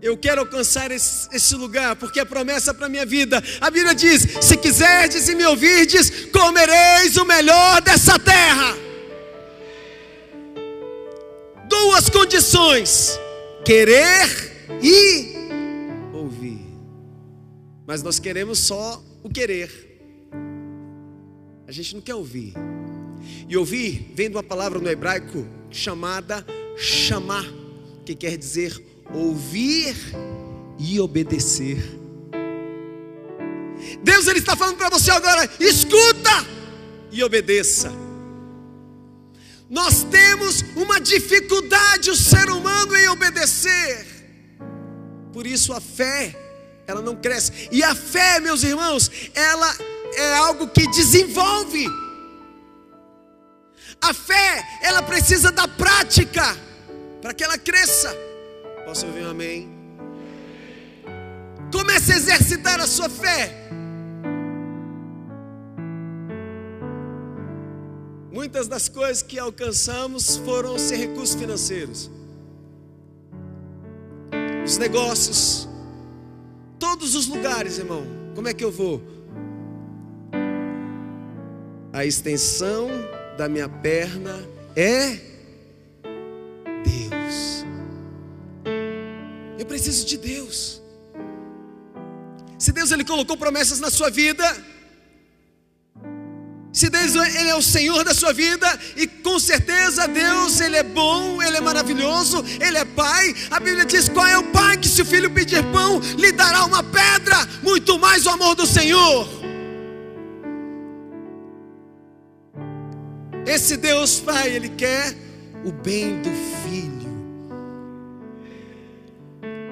eu 0.00 0.16
quero 0.16 0.40
alcançar 0.40 0.90
esse, 0.90 1.28
esse 1.36 1.54
lugar, 1.54 1.94
porque 1.96 2.18
é 2.18 2.24
promessa 2.24 2.72
para 2.72 2.86
a 2.86 2.88
minha 2.88 3.04
vida. 3.04 3.42
A 3.60 3.70
Bíblia 3.70 3.94
diz: 3.94 4.26
se 4.40 4.56
quiserdes 4.56 5.28
e 5.28 5.34
me 5.34 5.44
ouvirdes, 5.44 6.26
comereis 6.32 7.18
o 7.18 7.26
melhor 7.26 7.82
dessa 7.82 8.18
terra. 8.18 8.74
Duas 11.68 12.08
condições: 12.08 13.20
querer 13.68 14.80
e 14.82 15.34
ouvir. 16.14 16.58
Mas 17.86 18.02
nós 18.02 18.18
queremos 18.18 18.60
só 18.60 19.04
o 19.22 19.28
querer, 19.28 19.70
a 21.66 21.70
gente 21.70 21.94
não 21.94 22.00
quer 22.00 22.14
ouvir. 22.14 22.54
E 23.46 23.54
ouvir 23.58 24.10
vem 24.14 24.30
de 24.30 24.36
uma 24.36 24.42
palavra 24.42 24.78
no 24.78 24.88
hebraico 24.88 25.46
chamada 25.70 26.46
chamar, 26.78 27.44
que 28.06 28.14
quer 28.14 28.38
dizer 28.38 28.82
ouvir 29.12 29.94
e 30.78 30.98
obedecer. 30.98 31.76
Deus 34.02 34.28
ele 34.28 34.38
está 34.38 34.56
falando 34.56 34.78
para 34.78 34.88
você 34.88 35.10
agora, 35.10 35.44
escuta 35.60 36.46
e 37.12 37.22
obedeça. 37.22 38.07
Nós 39.68 40.02
temos 40.04 40.64
uma 40.74 40.98
dificuldade 41.00 42.10
o 42.10 42.16
ser 42.16 42.50
humano 42.50 42.96
em 42.96 43.08
obedecer. 43.08 44.06
Por 45.32 45.46
isso 45.46 45.72
a 45.72 45.80
fé, 45.80 46.34
ela 46.86 47.02
não 47.02 47.14
cresce. 47.14 47.68
E 47.70 47.82
a 47.82 47.94
fé, 47.94 48.40
meus 48.40 48.62
irmãos, 48.62 49.10
ela 49.34 49.76
é 50.14 50.34
algo 50.36 50.68
que 50.68 50.88
desenvolve. 50.88 51.86
A 54.00 54.14
fé, 54.14 54.64
ela 54.82 55.02
precisa 55.02 55.52
da 55.52 55.68
prática 55.68 56.56
para 57.20 57.34
que 57.34 57.44
ela 57.44 57.58
cresça. 57.58 58.16
Posso 58.86 59.06
ouvir 59.06 59.24
um 59.24 59.30
amém? 59.30 59.68
Comece 61.70 62.12
a 62.12 62.16
exercitar 62.16 62.80
a 62.80 62.86
sua 62.86 63.10
fé. 63.10 63.68
Muitas 68.48 68.66
das 68.66 68.88
coisas 68.88 69.22
que 69.22 69.38
alcançamos 69.38 70.38
foram 70.38 70.78
sem 70.78 70.96
recursos 70.96 71.38
financeiros. 71.38 72.10
Os 74.64 74.78
negócios, 74.78 75.68
todos 76.78 77.14
os 77.14 77.26
lugares, 77.26 77.76
irmão. 77.76 78.06
Como 78.34 78.48
é 78.48 78.54
que 78.54 78.64
eu 78.64 78.72
vou? 78.72 79.02
A 81.92 82.06
extensão 82.06 82.88
da 83.36 83.50
minha 83.50 83.68
perna 83.68 84.34
é 84.74 85.20
Deus. 86.82 87.66
Eu 89.58 89.66
preciso 89.66 90.06
de 90.06 90.16
Deus. 90.16 90.80
Se 92.58 92.72
Deus 92.72 92.92
ele 92.92 93.04
colocou 93.04 93.36
promessas 93.36 93.78
na 93.78 93.90
sua 93.90 94.08
vida, 94.08 94.42
se 96.78 96.88
Deus 96.88 97.16
ele 97.16 97.48
é 97.48 97.56
o 97.56 97.60
Senhor 97.60 98.04
da 98.04 98.14
sua 98.14 98.32
vida 98.32 98.78
e 98.96 99.04
com 99.04 99.36
certeza 99.40 100.06
Deus 100.06 100.60
ele 100.60 100.76
é 100.76 100.84
bom, 100.84 101.42
ele 101.42 101.56
é 101.56 101.60
maravilhoso, 101.60 102.44
ele 102.60 102.78
é 102.78 102.84
pai. 102.84 103.34
A 103.50 103.58
Bíblia 103.58 103.84
diz 103.84 104.08
qual 104.08 104.24
é 104.24 104.38
o 104.38 104.44
pai 104.52 104.76
que 104.76 104.86
se 104.86 105.02
o 105.02 105.04
filho 105.04 105.28
pedir 105.28 105.60
pão 105.72 105.98
lhe 106.16 106.30
dará 106.30 106.64
uma 106.64 106.84
pedra, 106.84 107.36
muito 107.64 107.98
mais 107.98 108.26
o 108.26 108.30
amor 108.30 108.54
do 108.54 108.64
Senhor. 108.64 109.26
Esse 113.44 113.76
Deus 113.76 114.20
Pai, 114.20 114.54
Ele 114.54 114.68
quer 114.68 115.16
o 115.64 115.72
bem 115.72 116.22
do 116.22 116.30
filho. 116.62 117.08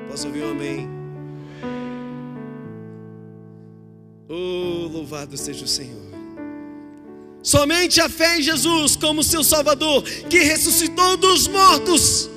Posso 0.08 0.26
ouvir 0.26 0.42
um 0.42 0.50
amém? 0.50 0.88
Oh, 4.28 4.88
louvado 4.88 5.36
seja 5.36 5.64
o 5.64 5.68
Senhor. 5.68 6.05
Somente 7.46 8.00
a 8.00 8.08
fé 8.08 8.38
em 8.38 8.42
Jesus 8.42 8.96
como 8.96 9.22
seu 9.22 9.44
Salvador, 9.44 10.02
que 10.02 10.40
ressuscitou 10.40 11.16
dos 11.16 11.46
mortos, 11.46 12.28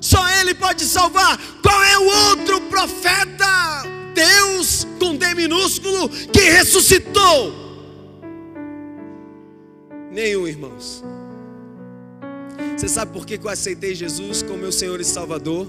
só 0.00 0.24
Ele 0.38 0.54
pode 0.54 0.84
salvar. 0.84 1.36
Qual 1.60 1.82
é 1.82 1.98
o 1.98 2.04
outro 2.28 2.60
profeta, 2.60 3.82
Deus 4.14 4.86
com 5.00 5.16
D 5.16 5.34
minúsculo, 5.34 6.08
que 6.08 6.42
ressuscitou? 6.42 7.52
Nenhum, 10.12 10.46
irmãos. 10.46 11.02
Você 12.76 12.86
sabe 12.86 13.12
por 13.12 13.26
que 13.26 13.34
eu 13.34 13.48
aceitei 13.48 13.96
Jesus 13.96 14.44
como 14.44 14.58
meu 14.58 14.70
Senhor 14.70 15.00
e 15.00 15.04
Salvador? 15.04 15.66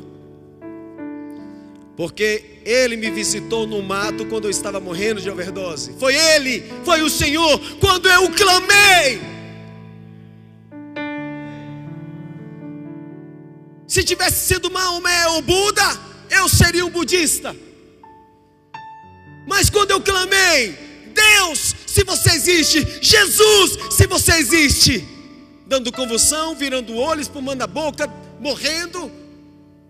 Porque 1.96 2.62
Ele 2.66 2.96
me 2.96 3.10
visitou 3.12 3.68
no 3.68 3.82
mato 3.82 4.26
quando 4.26 4.46
eu 4.46 4.52
estava 4.52 4.80
morrendo 4.80 5.22
de 5.22 5.30
overdose. 5.30 5.94
Foi 6.00 6.16
Ele, 6.16 6.64
foi 6.84 7.02
o 7.02 7.10
Senhor, 7.10 7.60
quando 7.80 8.10
eu 8.10 8.30
clamei. 8.32 9.22
Se 13.88 14.04
tivesse 14.04 14.48
sido 14.48 14.72
Maomé 14.72 15.28
ou 15.28 15.42
Buda, 15.42 15.84
eu 16.30 16.48
seria 16.48 16.86
um 16.86 16.90
budista. 16.90 17.54
Mas 19.46 19.70
quando 19.70 19.92
eu 19.92 20.00
clamei, 20.00 20.78
Deus, 21.14 21.76
se 21.86 22.04
você 22.06 22.30
existe, 22.30 22.88
Jesus, 23.02 23.78
se 23.92 24.08
você 24.08 24.34
existe, 24.36 25.06
dando 25.68 25.92
convulsão, 25.92 26.56
virando 26.56 26.96
olhos, 26.96 27.28
espumando 27.28 27.64
a 27.64 27.68
boca, 27.68 28.08
morrendo, 28.40 29.12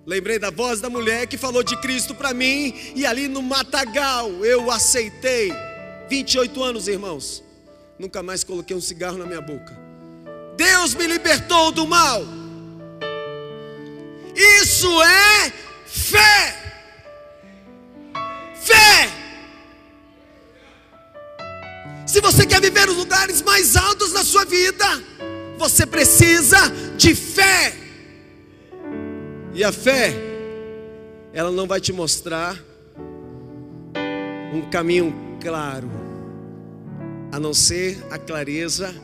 Lembrei 0.05 0.39
da 0.39 0.49
voz 0.49 0.81
da 0.81 0.89
mulher 0.89 1.27
que 1.27 1.37
falou 1.37 1.63
de 1.63 1.79
Cristo 1.79 2.15
para 2.15 2.33
mim, 2.33 2.73
e 2.95 3.05
ali 3.05 3.27
no 3.27 3.41
matagal 3.41 4.29
eu 4.43 4.71
aceitei. 4.71 5.53
28 6.09 6.63
anos, 6.63 6.87
irmãos. 6.87 7.43
Nunca 7.99 8.23
mais 8.23 8.43
coloquei 8.43 8.75
um 8.75 8.81
cigarro 8.81 9.17
na 9.17 9.25
minha 9.25 9.41
boca. 9.41 9.79
Deus 10.57 10.95
me 10.95 11.05
libertou 11.05 11.71
do 11.71 11.85
mal. 11.85 12.21
Isso 14.35 14.89
é 15.03 15.53
fé. 15.85 16.55
Fé. 18.61 19.09
Se 22.07 22.19
você 22.19 22.45
quer 22.45 22.59
viver 22.59 22.89
os 22.89 22.97
lugares 22.97 23.41
mais 23.41 23.75
altos 23.75 24.11
da 24.11 24.23
sua 24.23 24.45
vida, 24.45 24.85
você 25.57 25.85
precisa 25.85 26.57
de 26.97 27.13
fé. 27.15 27.80
E 29.53 29.65
a 29.65 29.71
fé, 29.71 30.13
ela 31.33 31.51
não 31.51 31.67
vai 31.67 31.81
te 31.81 31.91
mostrar 31.91 32.57
um 34.53 34.69
caminho 34.69 35.13
claro, 35.41 35.89
a 37.33 37.39
não 37.39 37.53
ser 37.53 38.01
a 38.09 38.17
clareza 38.17 38.95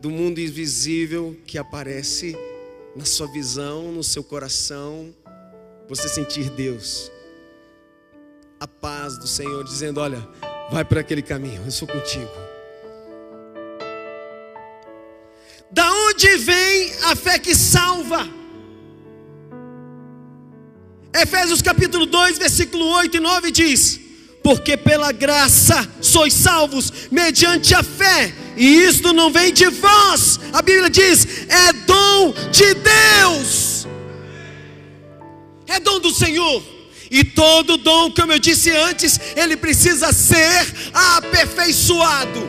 do 0.00 0.08
mundo 0.08 0.40
invisível 0.40 1.36
que 1.44 1.58
aparece 1.58 2.36
na 2.94 3.04
sua 3.04 3.26
visão, 3.26 3.90
no 3.90 4.04
seu 4.04 4.22
coração, 4.22 5.12
você 5.88 6.08
sentir 6.08 6.48
Deus, 6.50 7.10
a 8.60 8.68
paz 8.68 9.18
do 9.18 9.26
Senhor, 9.26 9.64
dizendo: 9.64 10.00
Olha, 10.00 10.26
vai 10.70 10.84
para 10.84 11.00
aquele 11.00 11.22
caminho, 11.22 11.62
eu 11.64 11.70
sou 11.72 11.88
contigo. 11.88 12.30
Da 15.72 15.92
onde 15.92 16.36
vem 16.36 16.92
a 17.02 17.16
fé 17.16 17.38
que 17.38 17.54
salva? 17.54 18.38
Efésios 21.20 21.60
capítulo 21.60 22.06
2, 22.06 22.38
versículo 22.38 22.86
8 22.86 23.16
e 23.16 23.20
9 23.20 23.50
diz: 23.50 24.00
Porque 24.42 24.76
pela 24.76 25.10
graça 25.10 25.88
sois 26.00 26.32
salvos 26.32 26.92
mediante 27.10 27.74
a 27.74 27.82
fé, 27.82 28.32
e 28.56 28.82
isto 28.82 29.12
não 29.12 29.30
vem 29.32 29.52
de 29.52 29.68
vós, 29.68 30.38
a 30.52 30.62
Bíblia 30.62 30.88
diz: 30.88 31.26
é 31.48 31.72
dom 31.72 32.32
de 32.52 32.74
Deus, 32.74 33.86
é 35.66 35.80
dom 35.80 35.98
do 35.98 36.12
Senhor. 36.12 36.62
E 37.10 37.24
todo 37.24 37.78
dom, 37.78 38.12
como 38.12 38.32
eu 38.32 38.38
disse 38.38 38.70
antes, 38.70 39.18
ele 39.34 39.56
precisa 39.56 40.12
ser 40.12 40.92
aperfeiçoado. 40.92 42.46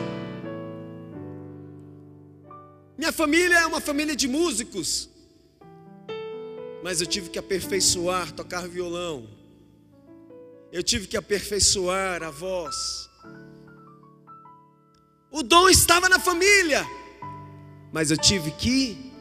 Minha 2.96 3.10
família 3.10 3.56
é 3.56 3.66
uma 3.66 3.80
família 3.80 4.14
de 4.14 4.28
músicos 4.28 5.09
mas 6.82 7.00
eu 7.00 7.06
tive 7.06 7.28
que 7.28 7.38
aperfeiçoar 7.38 8.32
tocar 8.32 8.66
violão. 8.68 9.28
Eu 10.72 10.82
tive 10.82 11.06
que 11.06 11.16
aperfeiçoar 11.16 12.22
a 12.22 12.30
voz. 12.30 13.08
O 15.30 15.42
dom 15.42 15.68
estava 15.68 16.08
na 16.08 16.18
família, 16.18 16.84
mas 17.92 18.10
eu 18.10 18.16
tive 18.16 18.50
que 18.52 19.12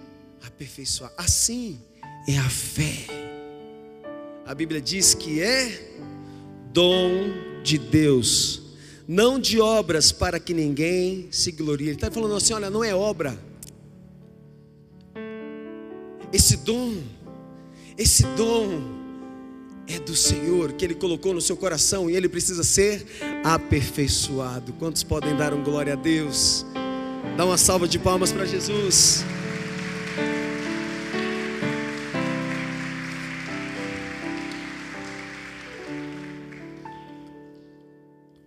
aperfeiçoar. 0.46 1.12
Assim 1.18 1.80
é 2.28 2.38
a 2.38 2.50
fé. 2.50 3.06
A 4.46 4.56
Bíblia 4.56 4.82
diz 4.82 5.14
que 5.14 5.42
é 5.42 5.90
dom 6.72 7.30
de 7.64 7.78
Deus, 7.78 8.62
não 9.08 9.40
de 9.40 9.60
obras 9.60 10.12
para 10.12 10.40
que 10.40 10.54
ninguém 10.54 11.32
se 11.32 11.52
glorie. 11.52 11.88
Ele 11.88 11.96
está 11.96 12.10
falando 12.10 12.36
assim: 12.36 12.54
olha, 12.54 12.70
não 12.70 12.84
é 12.84 12.94
obra. 12.94 13.38
Esse 16.32 16.58
dom 16.58 17.02
esse 18.00 18.24
dom 18.38 18.82
é 19.86 20.00
do 20.00 20.16
Senhor 20.16 20.72
que 20.72 20.86
Ele 20.86 20.96
colocou 20.96 21.34
no 21.34 21.42
seu 21.42 21.58
coração 21.58 22.10
e 22.10 22.16
ele 22.16 22.30
precisa 22.30 22.64
ser 22.64 23.06
aperfeiçoado. 23.44 24.72
Quantos 24.74 25.04
podem 25.04 25.36
dar 25.36 25.54
um 25.54 25.62
glória 25.62 25.94
a 25.94 25.96
Deus? 25.98 26.66
Dá 27.36 27.44
uma 27.44 27.58
salva 27.58 27.90
de 27.90 28.00
palmas 28.00 28.32
para 28.32 28.46
Jesus. 28.46 29.26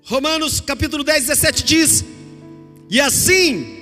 Romanos 0.03 0.61
capítulo 0.61 1.05
10, 1.05 1.27
17 1.27 1.65
diz: 1.65 2.05
E 2.89 2.99
assim 2.99 3.79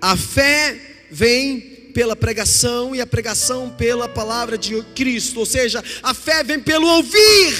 a 0.00 0.16
fé 0.16 1.06
vem 1.08 1.73
pela 1.94 2.16
pregação 2.16 2.94
e 2.94 3.00
a 3.00 3.06
pregação 3.06 3.70
pela 3.70 4.08
palavra 4.08 4.58
de 4.58 4.82
Cristo, 4.96 5.38
ou 5.38 5.46
seja, 5.46 5.82
a 6.02 6.12
fé 6.12 6.42
vem 6.42 6.58
pelo 6.58 6.88
ouvir. 6.88 7.54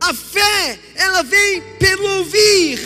A 0.00 0.12
fé, 0.14 0.78
ela 0.94 1.22
vem 1.22 1.62
pelo 1.78 2.08
ouvir. 2.18 2.80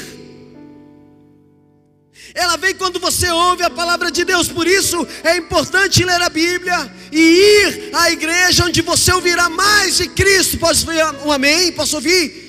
Ela 2.34 2.56
vem 2.56 2.74
quando 2.74 3.00
você 3.00 3.30
ouve 3.30 3.62
a 3.62 3.70
palavra 3.70 4.10
de 4.10 4.24
Deus, 4.24 4.48
por 4.48 4.66
isso 4.66 5.06
é 5.24 5.36
importante 5.36 6.04
ler 6.04 6.20
a 6.20 6.28
Bíblia 6.28 6.92
e 7.10 7.18
ir 7.18 7.90
à 7.94 8.10
igreja 8.10 8.64
onde 8.64 8.82
você 8.82 9.12
ouvirá 9.12 9.48
mais 9.48 9.96
de 9.96 10.08
Cristo. 10.08 10.58
Posso 10.58 10.86
ouvir 10.86 11.02
um 11.24 11.32
amém? 11.32 11.72
Posso 11.72 11.96
ouvir? 11.96 12.46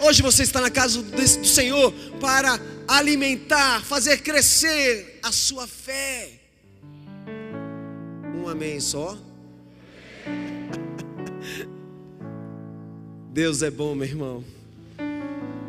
Hoje 0.00 0.20
você 0.20 0.42
está 0.42 0.60
na 0.60 0.70
casa 0.70 1.00
do 1.00 1.46
Senhor 1.46 1.92
para 2.20 2.60
alimentar, 2.86 3.82
fazer 3.84 4.18
crescer 4.18 5.07
a 5.22 5.32
sua 5.32 5.66
fé. 5.66 6.30
Um 8.34 8.48
amém 8.48 8.80
só. 8.80 9.16
Deus 13.30 13.62
é 13.62 13.70
bom, 13.70 13.94
meu 13.94 14.06
irmão. 14.06 14.44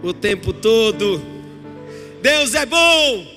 O 0.02 0.14
tempo 0.14 0.54
todo. 0.54 1.22
Deus 2.22 2.56
é 2.56 2.66
bom. 2.66 3.28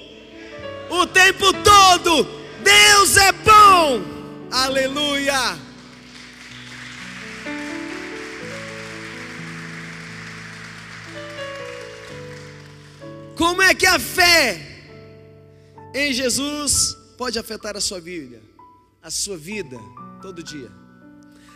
O 0.90 1.07
tempo 1.07 1.53
todo. 1.53 2.25
Deus 2.62 3.16
é 3.16 3.33
bom. 3.33 4.03
Aleluia. 4.51 5.59
Como 13.37 13.62
é 13.62 13.75
que 13.75 13.87
a 13.87 13.98
fé 13.98 14.71
em 15.94 16.12
Jesus 16.12 16.96
pode 17.16 17.38
afetar 17.38 17.76
a 17.76 17.81
sua 17.81 18.00
vida, 18.00 18.40
a 19.02 19.11
sua 19.11 19.37
vida 19.37 19.78
todo 20.20 20.42
dia? 20.42 20.70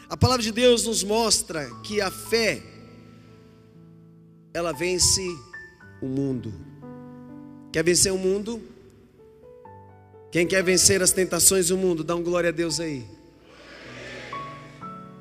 A 0.08 0.16
palavra 0.16 0.42
de 0.42 0.52
Deus 0.52 0.84
nos 0.84 1.02
mostra 1.02 1.68
que 1.82 2.00
a 2.00 2.10
fé 2.10 2.62
ela 4.54 4.72
vence 4.72 5.22
o 6.00 6.06
mundo. 6.06 6.54
Quer 7.72 7.82
vencer 7.82 8.12
o 8.12 8.18
mundo? 8.18 8.62
Quem 10.30 10.46
quer 10.46 10.62
vencer 10.62 11.02
as 11.02 11.12
tentações 11.12 11.68
do 11.68 11.76
mundo, 11.76 12.04
dá 12.04 12.14
um 12.14 12.22
glória 12.22 12.50
a 12.50 12.52
Deus 12.52 12.78
aí. 12.78 13.04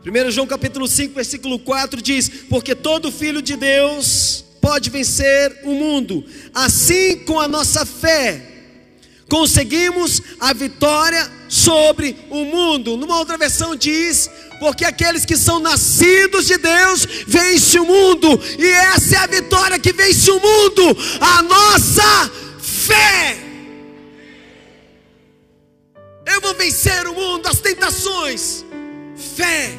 1 0.06 0.32
João 0.32 0.46
capítulo 0.46 0.88
5, 0.88 1.16
versículo 1.16 1.58
4 1.58 2.02
diz: 2.02 2.30
Porque 2.50 2.76
todo 2.76 3.12
filho 3.12 3.42
de 3.42 3.56
Deus 3.56 4.46
pode 4.62 4.90
vencer 4.90 5.62
o 5.64 5.74
mundo. 5.74 6.24
Assim, 6.54 7.18
com 7.26 7.40
a 7.40 7.48
nossa 7.48 7.86
fé, 7.86 8.55
conseguimos 9.36 10.22
a 10.40 10.54
vitória 10.54 11.30
sobre 11.50 12.16
o 12.30 12.46
mundo. 12.46 12.96
Numa 12.96 13.18
outra 13.18 13.38
versão 13.38 13.76
diz: 13.76 14.30
porque 14.62 14.86
aqueles 14.86 15.26
que 15.26 15.36
são 15.36 15.60
nascidos 15.60 16.48
de 16.48 16.58
Deus 16.58 17.06
vencem 17.28 17.82
o 17.82 17.86
mundo, 17.86 18.30
e 18.58 18.66
essa 18.66 19.16
é 19.16 19.20
a 19.20 19.28
vitória 19.28 19.78
que 19.78 19.92
vence 19.92 20.32
o 20.32 20.40
mundo, 20.40 20.98
a 21.20 21.44
nossa 21.44 22.32
fé. 22.62 23.38
Eu 26.26 26.40
vou 26.40 26.54
vencer 26.56 27.06
o 27.06 27.14
mundo, 27.14 27.46
as 27.48 27.60
tentações. 27.60 28.64
Fé. 29.36 29.78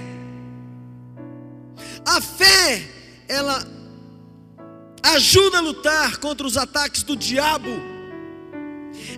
A 2.04 2.20
fé, 2.20 2.86
ela 3.26 3.66
ajuda 5.02 5.58
a 5.58 5.62
lutar 5.62 6.18
contra 6.18 6.46
os 6.46 6.58
ataques 6.58 7.02
do 7.02 7.16
diabo. 7.16 7.95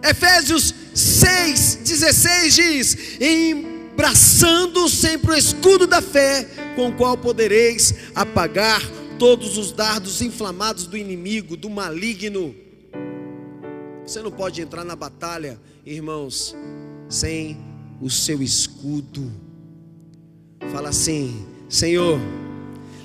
Efésios 0.02 0.74
6,16 0.94 2.48
diz: 2.50 2.96
embraçando 3.20 4.88
sempre 4.88 5.32
o 5.32 5.37
escudo 5.37 5.87
da 5.87 6.00
fé, 6.00 6.44
com 6.76 6.88
o 6.88 6.92
qual 6.94 7.16
podereis 7.16 7.94
apagar 8.14 8.80
todos 9.18 9.56
os 9.56 9.72
dardos 9.72 10.22
inflamados 10.22 10.87
do 10.87 10.96
inimigo, 10.96 11.56
do 11.56 11.68
maligno. 11.68 12.54
Você 14.06 14.22
não 14.22 14.30
pode 14.30 14.61
entrar 14.62 14.84
na 14.84 14.96
batalha, 14.96 15.61
irmãos, 15.84 16.56
sem 17.08 17.58
o 18.00 18.08
seu 18.08 18.42
escudo. 18.42 19.30
Fala 20.72 20.88
assim: 20.88 21.46
Senhor, 21.68 22.18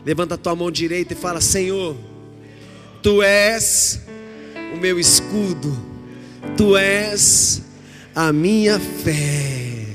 levanta 0.06 0.36
a 0.36 0.38
tua 0.38 0.56
mão 0.56 0.72
direita 0.72 1.14
e 1.14 1.16
fala: 1.16 1.42
Senhor 1.42 1.96
Tu 3.04 3.22
és 3.22 4.00
o 4.74 4.78
meu 4.78 4.98
escudo, 4.98 5.76
tu 6.58 6.78
és 6.78 7.62
a 8.16 8.32
minha 8.32 8.80
fé. 8.80 9.86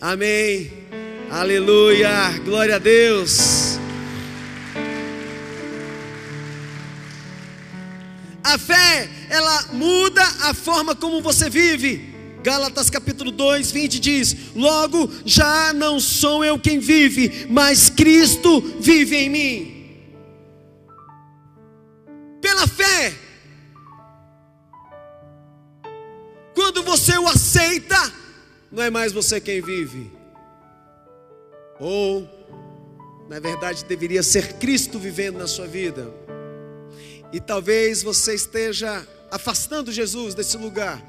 Amém. 0.00 0.70
Aleluia, 1.30 2.38
glória 2.44 2.76
a 2.76 2.78
Deus. 2.78 3.78
A 8.42 8.56
fé, 8.56 9.08
ela 9.28 9.66
muda 9.72 10.22
a 10.42 10.54
forma 10.54 10.94
como 10.94 11.20
você 11.20 11.50
vive. 11.50 12.14
Gálatas 12.42 12.88
capítulo 12.88 13.30
2, 13.30 13.70
20 13.70 14.00
diz: 14.00 14.36
Logo 14.54 15.10
já 15.26 15.72
não 15.74 16.00
sou 16.00 16.44
eu 16.44 16.58
quem 16.58 16.78
vive, 16.78 17.46
mas 17.50 17.90
Cristo 17.90 18.60
vive 18.80 19.16
em 19.16 19.28
mim. 19.28 19.77
Você 26.98 27.16
o 27.16 27.28
aceita, 27.28 28.12
não 28.72 28.82
é 28.82 28.90
mais 28.90 29.12
você 29.12 29.40
quem 29.40 29.62
vive, 29.62 30.10
ou, 31.78 32.28
na 33.28 33.38
verdade, 33.38 33.84
deveria 33.84 34.20
ser 34.20 34.54
Cristo 34.54 34.98
vivendo 34.98 35.38
na 35.38 35.46
sua 35.46 35.68
vida. 35.68 36.12
E 37.32 37.40
talvez 37.40 38.02
você 38.02 38.34
esteja 38.34 39.06
afastando 39.30 39.92
Jesus 39.92 40.34
desse 40.34 40.56
lugar, 40.56 41.00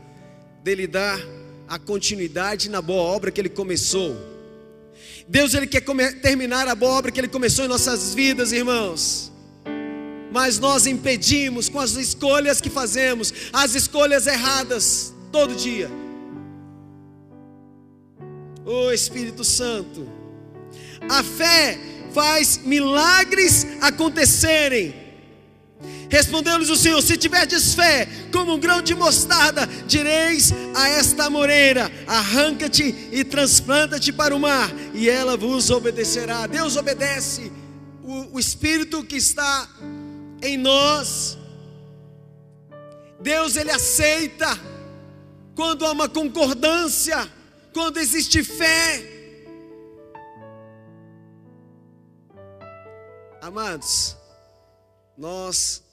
dele 0.64 0.86
dar 0.86 1.20
a 1.68 1.80
continuidade 1.80 2.70
na 2.70 2.84
boa 2.84 3.02
obra 3.02 3.32
que 3.32 3.42
ele 3.42 3.50
começou. 3.50 4.16
Deus 5.28 5.56
ele 5.56 5.66
quer 5.66 5.84
terminar 6.22 6.68
a 6.68 6.76
boa 6.76 6.92
obra 7.00 7.12
que 7.12 7.20
ele 7.20 7.28
começou 7.28 7.66
em 7.66 7.68
nossas 7.68 8.14
vidas, 8.14 8.52
irmãos. 8.52 9.32
Mas 10.32 10.60
nós 10.60 10.86
impedimos 10.86 11.68
com 11.68 11.80
as 11.80 11.94
escolhas 11.94 12.62
que 12.62 12.70
fazemos, 12.70 13.34
as 13.52 13.74
escolhas 13.74 14.28
erradas 14.28 15.16
todo 15.32 15.56
dia. 15.56 15.90
O 18.66 18.88
oh, 18.88 18.92
Espírito 18.92 19.44
Santo, 19.44 20.08
a 21.10 21.24
fé 21.24 21.80
faz 22.14 22.58
milagres 22.58 23.66
acontecerem 23.82 25.10
Respondeu-lhes 26.10 26.70
o 26.70 26.76
Senhor: 26.76 27.02
Se 27.02 27.16
tiverdes 27.16 27.76
fé, 27.76 28.08
como 28.32 28.56
um 28.56 28.60
grão 28.60 28.82
de 28.82 28.96
mostarda, 28.96 29.68
direis 29.88 30.52
a 30.76 30.90
esta 30.90 31.30
moreira: 31.30 31.90
arranca-te 32.08 33.10
e 33.12 33.24
transplanta-te 33.24 34.12
para 34.12 34.36
o 34.36 34.40
mar, 34.40 34.72
e 34.94 35.08
ela 35.08 35.38
vos 35.38 35.70
obedecerá. 35.70 36.48
Deus 36.48 36.76
obedece 36.76 37.52
o, 38.04 38.36
o 38.36 38.40
Espírito 38.40 39.04
que 39.04 39.18
está 39.18 39.70
em 40.42 40.58
nós. 40.58 41.38
Deus 43.22 43.56
ele 43.56 43.72
aceita 43.72 44.60
quando 45.60 45.86
há 45.86 45.92
uma 45.92 46.08
concordância, 46.08 47.30
quando 47.74 47.98
existe 47.98 48.42
fé. 48.42 49.04
Amados, 53.42 54.16
nós 55.18 55.84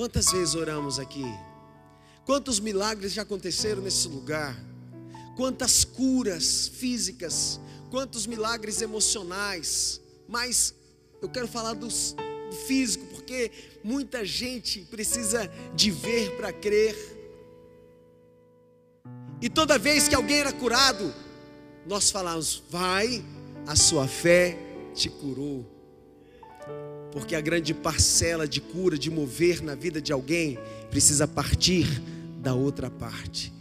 Quantas 0.00 0.30
vezes 0.30 0.54
oramos 0.54 0.98
aqui? 0.98 1.24
Quantos 2.24 2.60
milagres 2.60 3.12
já 3.12 3.22
aconteceram 3.22 3.82
nesse 3.82 4.06
lugar? 4.08 4.56
Quantas 5.36 5.84
curas 5.84 6.68
físicas? 6.68 7.60
Quantos 7.90 8.26
milagres 8.26 8.80
emocionais? 8.80 10.00
Mas 10.28 10.72
eu 11.20 11.28
quero 11.28 11.48
falar 11.48 11.74
dos, 11.74 12.14
do 12.48 12.56
físico, 12.66 13.04
porque 13.06 13.50
muita 13.82 14.24
gente 14.24 14.80
precisa 14.82 15.50
de 15.74 15.90
ver 15.90 16.36
para 16.36 16.52
crer. 16.52 17.19
E 19.40 19.48
toda 19.48 19.78
vez 19.78 20.08
que 20.08 20.14
alguém 20.14 20.38
era 20.38 20.52
curado, 20.52 21.14
nós 21.86 22.10
falamos: 22.10 22.62
vai, 22.68 23.24
a 23.66 23.74
sua 23.76 24.06
fé 24.06 24.56
te 24.94 25.08
curou 25.08 25.80
porque 27.12 27.34
a 27.34 27.40
grande 27.40 27.74
parcela 27.74 28.46
de 28.46 28.60
cura, 28.60 28.96
de 28.96 29.10
mover 29.10 29.62
na 29.62 29.74
vida 29.74 30.00
de 30.00 30.12
alguém, 30.12 30.58
precisa 30.90 31.26
partir 31.26 31.86
da 32.40 32.54
outra 32.54 32.90
parte. 32.90 33.52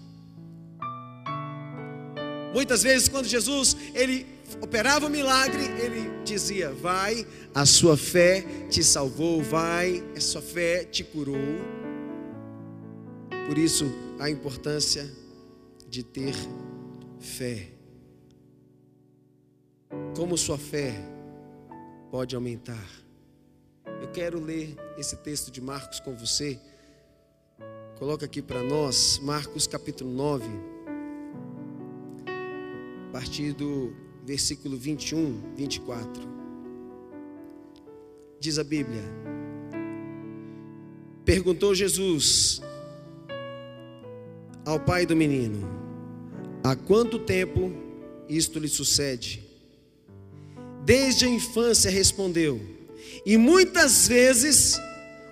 Muitas 2.53 2.83
vezes, 2.83 3.07
quando 3.07 3.27
Jesus 3.27 3.75
ele 3.93 4.25
operava 4.61 5.07
o 5.07 5.09
milagre, 5.09 5.63
ele 5.79 6.23
dizia: 6.23 6.71
Vai, 6.71 7.25
a 7.53 7.65
sua 7.65 7.97
fé 7.97 8.41
te 8.69 8.83
salvou, 8.83 9.41
vai, 9.41 10.03
a 10.15 10.19
sua 10.19 10.41
fé 10.41 10.83
te 10.83 11.03
curou. 11.03 11.37
Por 13.47 13.57
isso, 13.57 13.91
a 14.19 14.29
importância 14.29 15.09
de 15.89 16.03
ter 16.03 16.35
fé. 17.19 17.71
Como 20.15 20.37
sua 20.37 20.57
fé 20.57 20.93
pode 22.11 22.35
aumentar? 22.35 22.87
Eu 24.01 24.11
quero 24.11 24.39
ler 24.39 24.77
esse 24.97 25.15
texto 25.17 25.51
de 25.51 25.59
Marcos 25.59 25.99
com 25.99 26.15
você. 26.15 26.59
Coloca 27.97 28.25
aqui 28.25 28.41
para 28.41 28.63
nós, 28.63 29.19
Marcos 29.19 29.67
capítulo 29.67 30.11
9, 30.11 30.45
a 33.07 33.11
partir 33.11 33.53
do 33.53 33.93
versículo 34.23 34.77
21, 34.77 35.55
24. 35.55 36.23
Diz 38.39 38.57
a 38.57 38.63
Bíblia: 38.63 39.03
Perguntou 41.25 41.75
Jesus 41.75 42.61
ao 44.65 44.79
pai 44.79 45.05
do 45.05 45.15
menino: 45.15 45.67
Há 46.63 46.75
quanto 46.75 47.19
tempo 47.19 47.71
isto 48.27 48.59
lhe 48.59 48.67
sucede? 48.67 49.43
Desde 50.85 51.25
a 51.25 51.29
infância 51.29 51.91
respondeu 51.91 52.59
e 53.25 53.37
muitas 53.37 54.07
vezes 54.07 54.79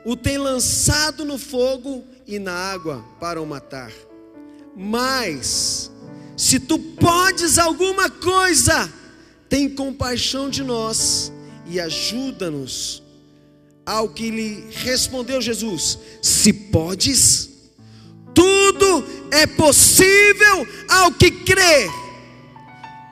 o 0.05 0.15
tem 0.15 0.37
lançado 0.37 1.25
no 1.25 1.37
fogo 1.37 2.03
e 2.25 2.39
na 2.39 2.53
água 2.53 3.03
para 3.19 3.41
o 3.41 3.45
matar. 3.45 3.91
Mas, 4.75 5.91
se 6.35 6.59
tu 6.59 6.77
podes 6.77 7.57
alguma 7.57 8.09
coisa, 8.09 8.91
tem 9.49 9.67
compaixão 9.67 10.49
de 10.49 10.63
nós 10.63 11.31
e 11.65 11.79
ajuda-nos. 11.79 13.01
Ao 13.85 14.09
que 14.09 14.29
lhe 14.29 14.65
respondeu 14.69 15.41
Jesus: 15.41 15.97
Se 16.21 16.51
podes, 16.51 17.46
tudo 18.37 19.03
é 19.31 19.47
possível 19.47 20.67
ao 20.87 21.11
que 21.11 21.31
crê. 21.31 21.89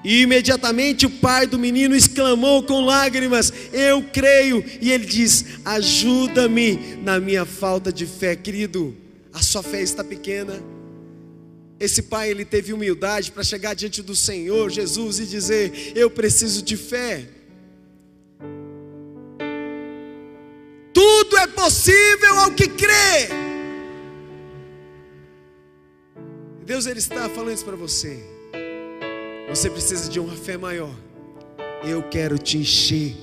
E 0.04 0.22
imediatamente 0.22 1.08
o 1.08 1.10
pai 1.10 1.48
do 1.48 1.58
menino 1.58 1.96
exclamou 1.96 2.62
com 2.62 2.86
lágrimas: 2.86 3.52
Eu 3.74 4.04
creio. 4.04 4.64
E 4.80 4.92
ele 4.92 5.04
diz: 5.04 5.44
Ajuda-me 5.66 7.00
na 7.02 7.20
minha 7.20 7.44
falta 7.44 7.92
de 7.92 8.06
fé, 8.06 8.36
querido. 8.36 8.96
A 9.34 9.42
sua 9.42 9.64
fé 9.64 9.82
está 9.82 10.04
pequena. 10.04 10.64
Esse 11.80 12.04
pai 12.04 12.30
ele 12.30 12.46
teve 12.46 12.72
humildade 12.72 13.32
para 13.32 13.44
chegar 13.44 13.74
diante 13.74 14.04
do 14.04 14.16
Senhor 14.16 14.70
Jesus 14.70 15.20
e 15.20 15.26
dizer: 15.26 15.94
Eu 15.96 16.12
preciso 16.12 16.62
de 16.62 16.78
fé. 16.78 17.28
Tudo 20.94 21.36
é 21.40 21.48
possível 21.48 22.40
ao 22.42 22.52
que 22.52 22.68
crê. 22.68 23.55
Deus 26.65 26.88
ele 26.88 26.97
está 26.97 27.30
falando 27.30 27.54
isso 27.54 27.63
para 27.63 27.75
você. 27.75 28.25
Você 29.47 29.69
precisa 29.69 30.10
de 30.10 30.19
uma 30.19 30.36
fé 30.36 30.58
maior. 30.58 30.93
Eu 31.84 32.01
quero 32.10 32.39
te 32.39 32.58
encher 32.58 33.15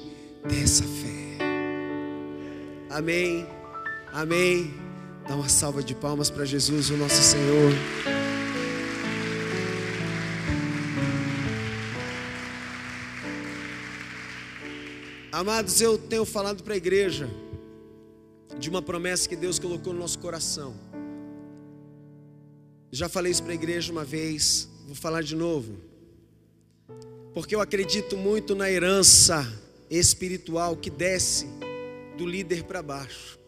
dessa 0.48 0.85
fé. 0.85 1.38
Amém. 2.88 3.44
Amém. 4.12 4.72
Dá 5.26 5.35
uma 5.35 5.48
salva 5.48 5.83
de 5.83 5.92
palmas 5.92 6.31
para 6.31 6.44
Jesus, 6.44 6.90
o 6.90 6.96
nosso 6.96 7.20
Senhor. 7.20 7.72
Amados, 15.33 15.81
eu 15.81 15.98
tenho 15.98 16.24
falado 16.24 16.62
para 16.62 16.74
a 16.74 16.76
igreja 16.76 17.28
de 18.57 18.70
uma 18.70 18.81
promessa 18.81 19.28
que 19.28 19.35
Deus 19.35 19.59
colocou 19.59 19.92
no 19.92 19.98
nosso 19.98 20.20
coração. 20.20 20.91
Já 22.92 23.09
falei 23.09 23.33
isso 23.33 23.42
para 23.42 23.52
a 23.52 23.55
igreja 23.57 23.90
uma 23.90 24.05
vez, 24.05 24.68
vou 24.87 24.94
falar 24.94 25.22
de 25.22 25.35
novo 25.35 25.92
porque 27.35 27.55
eu 27.55 27.61
acredito 27.61 28.16
muito 28.16 28.55
na 28.55 28.70
herança 28.70 29.46
espiritual 29.90 30.76
que 30.76 30.90
desce 30.90 31.46
do 32.16 32.26
líder 32.26 32.64
para 32.64 32.83
baixo. 32.83 33.38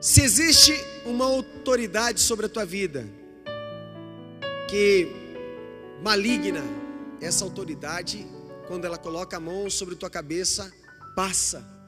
Se 0.00 0.22
existe 0.22 0.72
uma 1.04 1.26
autoridade 1.26 2.20
sobre 2.20 2.46
a 2.46 2.48
tua 2.48 2.64
vida 2.64 3.06
que 4.68 5.08
maligna, 6.02 6.62
essa 7.20 7.44
autoridade, 7.44 8.26
quando 8.66 8.86
ela 8.86 8.96
coloca 8.96 9.36
a 9.36 9.40
mão 9.40 9.68
sobre 9.68 9.94
tua 9.94 10.08
cabeça, 10.08 10.72
passa. 11.14 11.79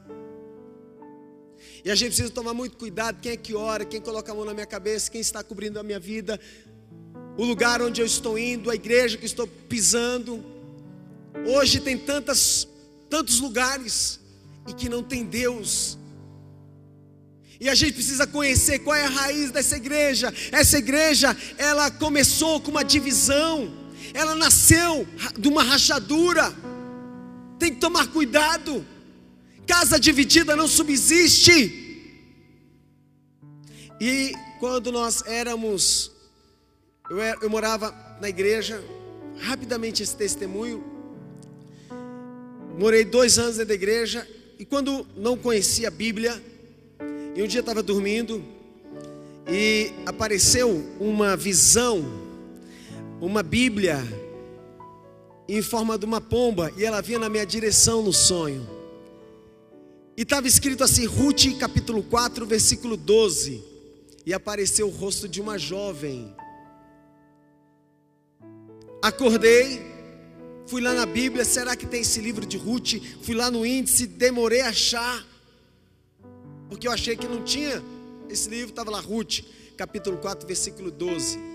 E 1.84 1.90
a 1.90 1.94
gente 1.94 2.08
precisa 2.08 2.30
tomar 2.30 2.54
muito 2.54 2.76
cuidado, 2.76 3.20
quem 3.20 3.32
é 3.32 3.36
que 3.36 3.54
ora, 3.54 3.84
quem 3.84 4.00
coloca 4.00 4.30
a 4.30 4.34
mão 4.34 4.44
na 4.44 4.54
minha 4.54 4.66
cabeça, 4.66 5.10
quem 5.10 5.20
está 5.20 5.42
cobrindo 5.42 5.80
a 5.80 5.82
minha 5.82 5.98
vida, 5.98 6.38
o 7.36 7.44
lugar 7.44 7.82
onde 7.82 8.00
eu 8.00 8.06
estou 8.06 8.38
indo, 8.38 8.70
a 8.70 8.74
igreja 8.74 9.18
que 9.18 9.26
estou 9.26 9.46
pisando. 9.46 10.44
Hoje 11.46 11.80
tem 11.80 11.98
tantas, 11.98 12.68
tantos 13.10 13.40
lugares 13.40 14.20
e 14.68 14.72
que 14.72 14.88
não 14.88 15.02
tem 15.02 15.24
Deus. 15.24 15.98
E 17.58 17.68
a 17.68 17.74
gente 17.74 17.94
precisa 17.94 18.26
conhecer 18.26 18.80
qual 18.80 18.96
é 18.96 19.04
a 19.04 19.08
raiz 19.08 19.50
dessa 19.50 19.76
igreja. 19.76 20.32
Essa 20.50 20.78
igreja, 20.78 21.36
ela 21.56 21.90
começou 21.90 22.60
com 22.60 22.70
uma 22.70 22.84
divisão. 22.84 23.72
Ela 24.12 24.34
nasceu 24.34 25.06
de 25.38 25.48
uma 25.48 25.62
rachadura. 25.62 26.52
Tem 27.58 27.72
que 27.72 27.80
tomar 27.80 28.08
cuidado. 28.08 28.84
Casa 29.66 29.98
dividida 29.98 30.56
não 30.56 30.66
subsiste. 30.66 31.80
E 34.00 34.32
quando 34.58 34.90
nós 34.90 35.22
éramos, 35.26 36.10
eu, 37.08 37.20
era, 37.20 37.38
eu 37.42 37.50
morava 37.50 37.94
na 38.20 38.28
igreja, 38.28 38.82
rapidamente 39.38 40.02
esse 40.02 40.16
testemunho. 40.16 40.84
Morei 42.78 43.04
dois 43.04 43.38
anos 43.38 43.56
dentro 43.56 43.68
da 43.68 43.74
igreja 43.74 44.26
e 44.58 44.64
quando 44.64 45.06
não 45.16 45.36
conhecia 45.36 45.88
a 45.88 45.90
Bíblia, 45.90 46.42
e 47.34 47.42
um 47.42 47.46
dia 47.46 47.60
estava 47.60 47.82
dormindo 47.82 48.44
e 49.48 49.92
apareceu 50.06 50.84
uma 51.00 51.36
visão, 51.36 52.04
uma 53.20 53.42
Bíblia 53.42 53.98
em 55.48 55.60
forma 55.60 55.98
de 55.98 56.04
uma 56.04 56.20
pomba 56.20 56.72
e 56.76 56.84
ela 56.84 57.00
vinha 57.00 57.18
na 57.18 57.28
minha 57.28 57.44
direção 57.44 58.02
no 58.02 58.12
sonho. 58.12 58.81
E 60.16 60.22
estava 60.22 60.46
escrito 60.46 60.84
assim, 60.84 61.06
Ruth 61.06 61.58
capítulo 61.58 62.02
4, 62.02 62.46
versículo 62.46 62.96
12. 62.96 63.62
E 64.26 64.32
apareceu 64.32 64.86
o 64.86 64.90
rosto 64.90 65.28
de 65.28 65.40
uma 65.40 65.58
jovem. 65.58 66.34
Acordei, 69.02 69.92
Fui 70.72 70.80
lá 70.80 70.94
na 70.94 71.04
Bíblia, 71.04 71.44
será 71.44 71.76
que 71.76 71.86
tem 71.86 72.00
esse 72.00 72.20
livro 72.20 72.46
de 72.46 72.56
Ruth? 72.56 72.94
Fui 73.22 73.34
lá 73.34 73.50
no 73.50 73.66
índice, 73.66 74.06
demorei 74.06 74.62
a 74.62 74.68
achar, 74.68 75.26
porque 76.68 76.88
eu 76.88 76.92
achei 76.92 77.14
que 77.14 77.26
não 77.26 77.42
tinha 77.44 77.82
esse 78.30 78.48
livro, 78.48 78.70
estava 78.70 78.90
lá 78.90 78.98
Ruth, 78.98 79.40
capítulo 79.76 80.16
4, 80.16 80.46
versículo 80.46 80.90
12. 80.90 81.51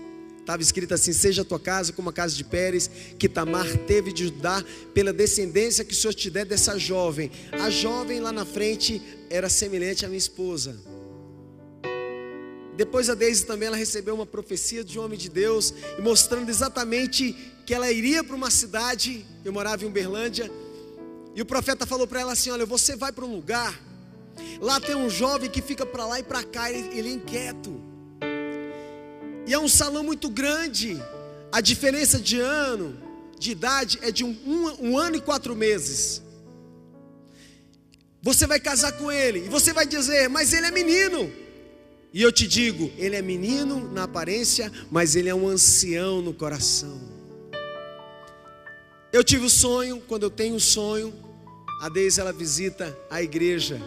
Estava 0.48 0.62
escrito 0.62 0.94
assim: 0.94 1.12
Seja 1.12 1.42
a 1.42 1.44
tua 1.44 1.60
casa 1.60 1.92
como 1.92 2.08
a 2.08 2.12
casa 2.12 2.34
de 2.34 2.42
Pérez, 2.42 2.90
que 3.18 3.28
Tamar 3.28 3.66
teve 3.86 4.10
de 4.10 4.24
Judá, 4.24 4.64
pela 4.94 5.12
descendência 5.12 5.84
que 5.84 5.92
o 5.92 5.94
Senhor 5.94 6.14
te 6.14 6.30
der 6.30 6.46
dessa 6.46 6.78
jovem. 6.78 7.30
A 7.52 7.68
jovem 7.68 8.18
lá 8.18 8.32
na 8.32 8.46
frente 8.46 9.02
era 9.28 9.50
semelhante 9.50 10.06
à 10.06 10.08
minha 10.08 10.16
esposa. 10.16 10.74
Depois 12.78 13.10
a 13.10 13.14
Deise 13.14 13.44
também 13.44 13.66
ela 13.66 13.76
recebeu 13.76 14.14
uma 14.14 14.24
profecia 14.24 14.82
de 14.82 14.98
um 14.98 15.04
homem 15.04 15.18
de 15.18 15.28
Deus, 15.28 15.74
mostrando 16.02 16.48
exatamente 16.48 17.36
que 17.66 17.74
ela 17.74 17.92
iria 17.92 18.24
para 18.24 18.34
uma 18.34 18.50
cidade, 18.50 19.26
eu 19.44 19.52
morava 19.52 19.84
em 19.84 19.86
Uberlândia, 19.86 20.50
e 21.34 21.42
o 21.42 21.44
profeta 21.44 21.84
falou 21.84 22.06
para 22.06 22.20
ela 22.22 22.32
assim: 22.32 22.48
Olha, 22.48 22.64
você 22.64 22.96
vai 22.96 23.12
para 23.12 23.26
um 23.26 23.34
lugar, 23.34 23.78
lá 24.62 24.80
tem 24.80 24.94
um 24.94 25.10
jovem 25.10 25.50
que 25.50 25.60
fica 25.60 25.84
para 25.84 26.06
lá 26.06 26.18
e 26.18 26.22
para 26.22 26.42
cá, 26.42 26.72
ele, 26.72 26.88
ele 26.98 27.10
é 27.10 27.12
inquieto, 27.12 27.87
e 29.48 29.54
é 29.54 29.58
um 29.58 29.66
salão 29.66 30.04
muito 30.04 30.28
grande, 30.28 31.02
a 31.50 31.62
diferença 31.62 32.18
de 32.18 32.38
ano, 32.38 32.94
de 33.38 33.52
idade, 33.52 33.98
é 34.02 34.12
de 34.12 34.22
um, 34.22 34.36
um, 34.46 34.90
um 34.90 34.98
ano 34.98 35.16
e 35.16 35.22
quatro 35.22 35.56
meses. 35.56 36.22
Você 38.20 38.46
vai 38.46 38.60
casar 38.60 38.92
com 38.92 39.10
ele, 39.10 39.46
e 39.46 39.48
você 39.48 39.72
vai 39.72 39.86
dizer, 39.86 40.28
mas 40.28 40.52
ele 40.52 40.66
é 40.66 40.70
menino. 40.70 41.32
E 42.12 42.20
eu 42.20 42.30
te 42.30 42.46
digo, 42.46 42.92
ele 42.98 43.16
é 43.16 43.22
menino 43.22 43.90
na 43.90 44.02
aparência, 44.02 44.70
mas 44.90 45.16
ele 45.16 45.30
é 45.30 45.34
um 45.34 45.48
ancião 45.48 46.20
no 46.20 46.34
coração. 46.34 47.00
Eu 49.10 49.24
tive 49.24 49.44
o 49.44 49.46
um 49.46 49.48
sonho, 49.48 50.02
quando 50.06 50.24
eu 50.24 50.30
tenho 50.30 50.56
um 50.56 50.60
sonho, 50.60 51.10
a 51.80 51.88
Deise 51.88 52.20
ela 52.20 52.34
visita 52.34 52.94
a 53.08 53.22
igreja. 53.22 53.80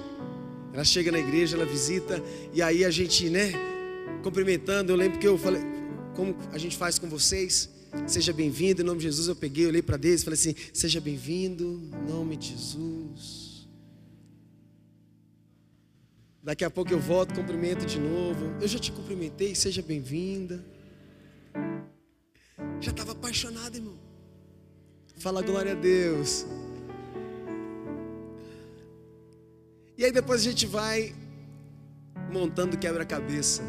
Ela 0.74 0.84
chega 0.84 1.12
na 1.12 1.19
igreja, 1.19 1.56
ela 1.56 1.67
visita, 1.67 2.19
e 2.52 2.63
aí 2.63 2.84
a 2.84 2.89
gente, 2.89 3.30
né, 3.30 3.70
cumprimentando. 4.21 4.91
Eu 4.91 4.95
lembro 4.95 5.19
que 5.19 5.27
eu 5.27 5.38
falei, 5.38 5.62
como 6.15 6.36
a 6.51 6.57
gente 6.57 6.77
faz 6.77 6.97
com 6.97 7.07
vocês? 7.07 7.69
Seja 8.07 8.31
bem-vindo, 8.31 8.81
em 8.81 8.86
nome 8.86 8.99
de 8.99 9.05
Jesus. 9.05 9.27
Eu 9.27 9.36
peguei, 9.36 9.65
olhei 9.65 9.81
para 9.81 9.97
Deise 9.97 10.23
e 10.23 10.25
falei 10.25 10.39
assim: 10.39 10.55
Seja 10.73 11.01
bem-vindo, 11.01 11.81
em 11.93 12.12
nome 12.12 12.38
de 12.38 12.49
Jesus. 12.49 13.67
Daqui 16.41 16.63
a 16.63 16.69
pouco 16.69 16.91
eu 16.91 16.99
volto, 16.99 17.36
cumprimento 17.36 17.86
de 17.86 17.99
novo. 17.99 18.45
Eu 18.62 18.67
já 18.67 18.79
te 18.79 18.91
cumprimentei, 18.91 19.53
seja 19.53 19.81
bem-vinda. 19.81 20.63
Já 22.79 22.91
estava 22.91 23.12
apaixonado, 23.12 23.75
irmão. 23.75 23.99
Fala 25.17 25.41
glória 25.41 25.73
a 25.73 25.75
Deus. 25.75 26.45
E 29.97 30.05
aí 30.05 30.12
depois 30.12 30.41
a 30.41 30.43
gente 30.45 30.65
vai 30.65 31.13
montando 32.31 32.77
quebra-cabeça 32.77 33.62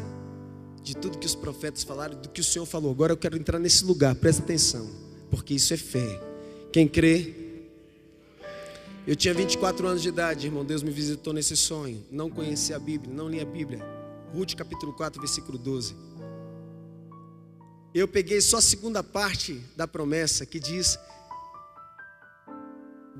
de 0.83 0.95
tudo 0.95 1.17
que 1.17 1.25
os 1.25 1.33
profetas 1.33 1.83
falaram, 1.83 2.19
do 2.19 2.27
que 2.27 2.41
o 2.41 2.43
Senhor 2.43 2.65
falou. 2.65 2.91
Agora 2.91 3.13
eu 3.13 3.17
quero 3.17 3.37
entrar 3.37 3.57
nesse 3.57 3.85
lugar, 3.85 4.13
presta 4.15 4.43
atenção, 4.43 4.89
porque 5.31 5.53
isso 5.53 5.73
é 5.73 5.77
fé. 5.77 6.21
Quem 6.71 6.87
crê, 6.87 7.33
eu 9.07 9.15
tinha 9.15 9.33
24 9.33 9.87
anos 9.87 10.01
de 10.01 10.09
idade, 10.09 10.47
irmão. 10.47 10.65
Deus 10.65 10.83
me 10.83 10.91
visitou 10.91 11.33
nesse 11.33 11.55
sonho. 11.55 12.03
Não 12.11 12.29
conhecia 12.29 12.75
a 12.75 12.79
Bíblia, 12.79 13.13
não 13.13 13.29
li 13.29 13.39
a 13.39 13.45
Bíblia. 13.45 13.83
Ruth 14.33 14.55
capítulo 14.55 14.93
4, 14.93 15.21
versículo 15.21 15.57
12. 15.57 15.95
Eu 17.93 18.07
peguei 18.07 18.41
só 18.41 18.57
a 18.57 18.61
segunda 18.61 19.03
parte 19.03 19.61
da 19.75 19.87
promessa 19.87 20.45
que 20.45 20.59
diz 20.59 20.97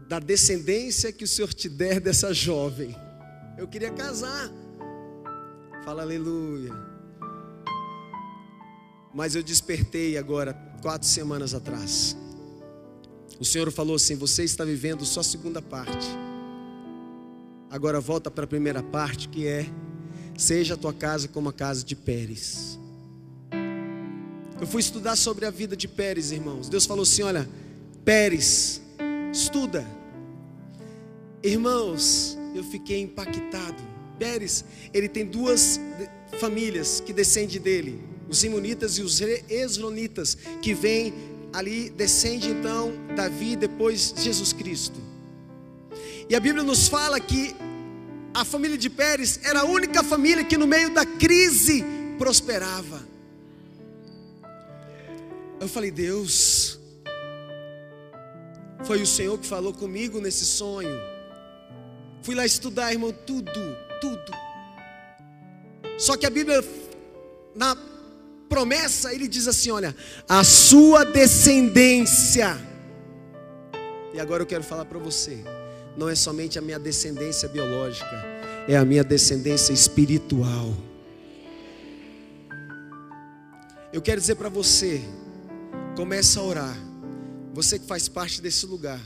da 0.08 0.20
descendência 0.20 1.12
que 1.12 1.24
o 1.24 1.28
Senhor 1.28 1.54
te 1.54 1.70
der 1.70 2.00
dessa 2.00 2.34
jovem. 2.34 2.96
Eu 3.58 3.68
queria 3.68 3.92
casar. 3.92 4.52
Fala 5.84 6.02
aleluia. 6.02 6.93
Mas 9.14 9.36
eu 9.36 9.44
despertei 9.44 10.18
agora, 10.18 10.54
quatro 10.82 11.08
semanas 11.08 11.54
atrás. 11.54 12.18
O 13.40 13.46
Senhor 13.46 13.72
falou 13.72 13.96
assim: 13.96 14.16
Você 14.16 14.44
está 14.44 14.66
vivendo 14.66 15.06
só 15.06 15.20
a 15.20 15.24
segunda 15.24 15.62
parte. 15.62 16.08
Agora 17.70 18.00
volta 18.00 18.32
para 18.32 18.46
a 18.46 18.48
primeira 18.48 18.82
parte, 18.82 19.30
que 19.30 19.46
é: 19.46 19.68
Seja 20.38 20.74
a 20.74 20.78
tua 20.78 20.94
casa 20.94 21.28
como 21.28 21.50
a 21.50 21.54
casa 21.54 21.84
de 21.84 21.96
Pérez. 21.96 22.80
Eu 24.60 24.66
fui 24.66 24.80
estudar 24.80 25.16
sobre 25.16 25.46
a 25.46 25.52
vida 25.52 25.76
de 25.76 25.88
Pérez, 25.88 26.32
irmãos. 26.32 26.68
Deus 26.70 26.86
falou 26.86 27.04
assim: 27.04 27.22
Olha, 27.22 27.48
Pérez, 28.04 28.82
estuda. 29.32 29.86
Irmãos, 31.44 32.38
eu 32.56 32.64
fiquei 32.64 33.02
impactado. 33.02 33.84
Pérez, 34.18 34.64
ele 34.94 35.10
tem 35.10 35.26
duas 35.26 35.80
famílias 36.40 37.02
que 37.02 37.12
descendem 37.12 37.60
dele: 37.60 38.13
os 38.34 38.44
Imonitas 38.44 38.98
e 38.98 39.04
os 39.04 39.22
Esronitas, 39.22 40.36
que 40.60 40.74
vêm 40.74 41.14
ali 41.54 41.92
descende 41.92 42.50
então 42.50 42.92
Davi, 43.16 43.56
depois 43.56 44.12
Jesus 44.18 44.52
Cristo. 44.52 45.00
E 46.28 46.36
a 46.36 46.40
Bíblia 46.40 46.64
nos 46.64 46.88
fala 46.88 47.20
que 47.20 47.56
a 48.34 48.44
família 48.44 48.76
de 48.76 48.90
Pérez 48.90 49.40
era 49.44 49.60
a 49.60 49.66
única 49.66 50.04
família 50.04 50.44
que 50.44 50.58
no 50.58 50.66
meio 50.66 50.90
da 50.90 51.06
crise 51.06 51.86
prosperava. 52.18 53.04
Eu 55.62 55.68
falei, 55.68 55.92
Deus, 55.92 56.80
foi 58.84 59.00
o 59.00 59.06
Senhor 59.06 59.38
que 59.38 59.46
falou 59.46 59.74
comigo 59.74 60.20
nesse 60.20 60.44
sonho. 60.44 61.00
Fui 62.24 62.34
lá 62.34 62.48
estudar, 62.48 62.92
irmão, 62.92 63.14
tudo, 63.28 63.52
tudo. 64.02 64.32
Só 66.00 66.18
que 66.18 66.26
a 66.26 66.32
Bíblia, 66.32 66.66
na 67.56 67.93
promessa, 68.54 69.12
ele 69.12 69.28
diz 69.28 69.48
assim: 69.48 69.72
olha, 69.72 69.96
a 70.30 70.44
sua 70.44 71.04
descendência. 71.04 72.56
E 74.14 74.20
agora 74.20 74.44
eu 74.44 74.48
quero 74.48 74.64
falar 74.64 74.86
para 74.86 75.00
você: 75.00 75.44
não 75.98 76.08
é 76.08 76.14
somente 76.14 76.60
a 76.60 76.62
minha 76.62 76.78
descendência 76.78 77.50
biológica, 77.50 78.24
é 78.68 78.78
a 78.78 78.86
minha 78.86 79.04
descendência 79.04 79.74
espiritual. 79.74 80.72
Eu 83.92 84.02
quero 84.02 84.22
dizer 84.22 84.36
para 84.36 84.50
você, 84.50 85.02
começa 85.96 86.40
a 86.40 86.44
orar. 86.44 86.78
Você 87.54 87.78
que 87.78 87.86
faz 87.86 88.08
parte 88.08 88.42
desse 88.42 88.66
lugar, 88.66 89.00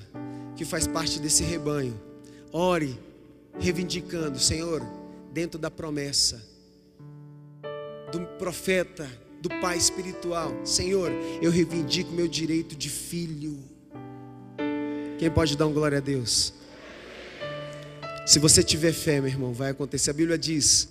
que 0.55 0.63
faz 0.65 0.87
parte 0.87 1.19
desse 1.19 1.43
rebanho, 1.43 1.99
ore 2.51 2.97
reivindicando, 3.59 4.39
Senhor, 4.39 4.81
dentro 5.33 5.59
da 5.59 5.71
promessa 5.71 6.41
do 8.11 8.21
profeta 8.37 9.07
do 9.47 9.61
pai 9.61 9.77
espiritual. 9.77 10.53
Senhor, 10.65 11.11
eu 11.41 11.49
reivindico 11.49 12.11
meu 12.11 12.27
direito 12.27 12.75
de 12.75 12.89
filho. 12.89 13.57
Quem 15.17 15.31
pode 15.31 15.55
dar 15.55 15.67
um 15.67 15.73
glória 15.73 15.97
a 15.97 16.01
Deus? 16.01 16.53
Se 18.25 18.39
você 18.39 18.61
tiver 18.61 18.91
fé, 18.91 19.21
meu 19.21 19.29
irmão, 19.29 19.53
vai 19.53 19.71
acontecer. 19.71 20.09
A 20.09 20.13
Bíblia 20.13 20.37
diz: 20.37 20.89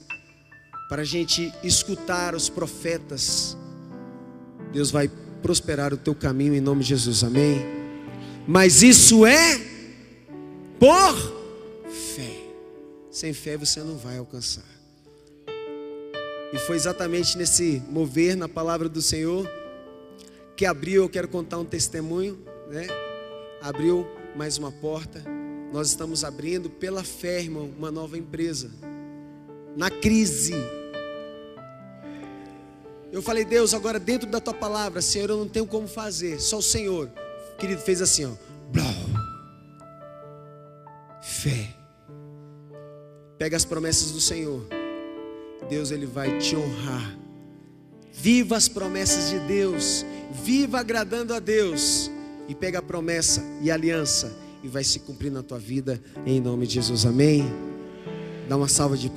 para 0.89 1.03
a 1.03 1.05
gente 1.05 1.53
escutar 1.63 2.35
os 2.35 2.49
profetas, 2.49 3.57
Deus 4.73 4.91
vai 4.91 5.09
prosperar 5.43 5.93
o 5.93 5.97
teu 5.97 6.15
caminho 6.15 6.55
em 6.55 6.61
nome 6.61 6.83
de 6.83 6.89
Jesus, 6.89 7.23
amém? 7.23 7.61
Mas 8.49 8.83
isso 8.83 9.27
é 9.27 9.61
por 10.79 11.15
fé. 12.15 12.37
Sem 13.11 13.33
fé 13.33 13.57
você 13.57 13.81
não 13.81 13.97
vai 13.97 14.19
alcançar. 14.19 14.76
E 16.57 16.59
foi 16.59 16.75
exatamente 16.75 17.37
nesse 17.37 17.83
mover 17.87 18.35
na 18.35 18.49
palavra 18.49 18.89
do 18.89 19.03
Senhor 19.03 19.47
que 20.57 20.65
abriu, 20.65 21.03
eu 21.03 21.09
quero 21.09 21.29
contar 21.29 21.59
um 21.59 21.67
testemunho, 21.67 22.43
né? 22.71 22.87
Abriu 23.61 24.07
mais 24.35 24.57
uma 24.57 24.73
porta. 24.73 25.23
Nós 25.71 25.89
estamos 25.89 26.25
abrindo 26.25 26.71
pela 26.71 27.05
fé, 27.05 27.43
irmão, 27.43 27.71
uma 27.77 27.91
nova 27.91 28.17
empresa. 28.17 28.71
Na 29.77 29.91
crise. 29.91 30.55
Eu 33.13 33.21
falei, 33.21 33.45
Deus, 33.45 33.75
agora 33.75 34.01
dentro 34.01 34.27
da 34.27 34.41
tua 34.41 34.55
palavra, 34.55 35.03
Senhor, 35.03 35.29
eu 35.29 35.37
não 35.37 35.49
tenho 35.49 35.67
como 35.67 35.87
fazer, 35.87 36.41
só 36.41 36.57
o 36.57 36.63
Senhor. 36.63 37.11
Querido, 37.59 37.83
fez 37.83 38.01
assim, 38.01 38.25
ó. 38.25 38.33
Fé. 41.21 41.75
Pega 43.37 43.59
as 43.59 43.65
promessas 43.67 44.11
do 44.11 44.23
Senhor. 44.23 44.67
Deus 45.69 45.91
ele 45.91 46.07
vai 46.07 46.39
te 46.39 46.57
honrar. 46.57 47.17
Viva 48.13 48.57
as 48.57 48.69
promessas 48.69 49.31
de 49.31 49.39
Deus, 49.41 50.05
viva 50.43 50.81
agradando 50.81 51.35
a 51.35 51.39
Deus 51.39 52.11
e 52.49 52.55
pega 52.55 52.79
a 52.79 52.83
promessa 52.83 53.43
e 53.61 53.71
a 53.71 53.75
aliança 53.75 54.35
e 54.63 54.69
vai 54.69 54.83
se 54.83 55.01
cumprir 55.01 55.31
na 55.31 55.43
tua 55.43 55.59
vida 55.59 56.01
em 56.25 56.41
nome 56.41 56.67
de 56.67 56.75
Jesus. 56.75 57.05
Amém. 57.05 57.45
Dá 58.49 58.57
uma 58.57 58.69
salva 58.69 58.97
de 58.97 59.11
palmas. 59.11 59.15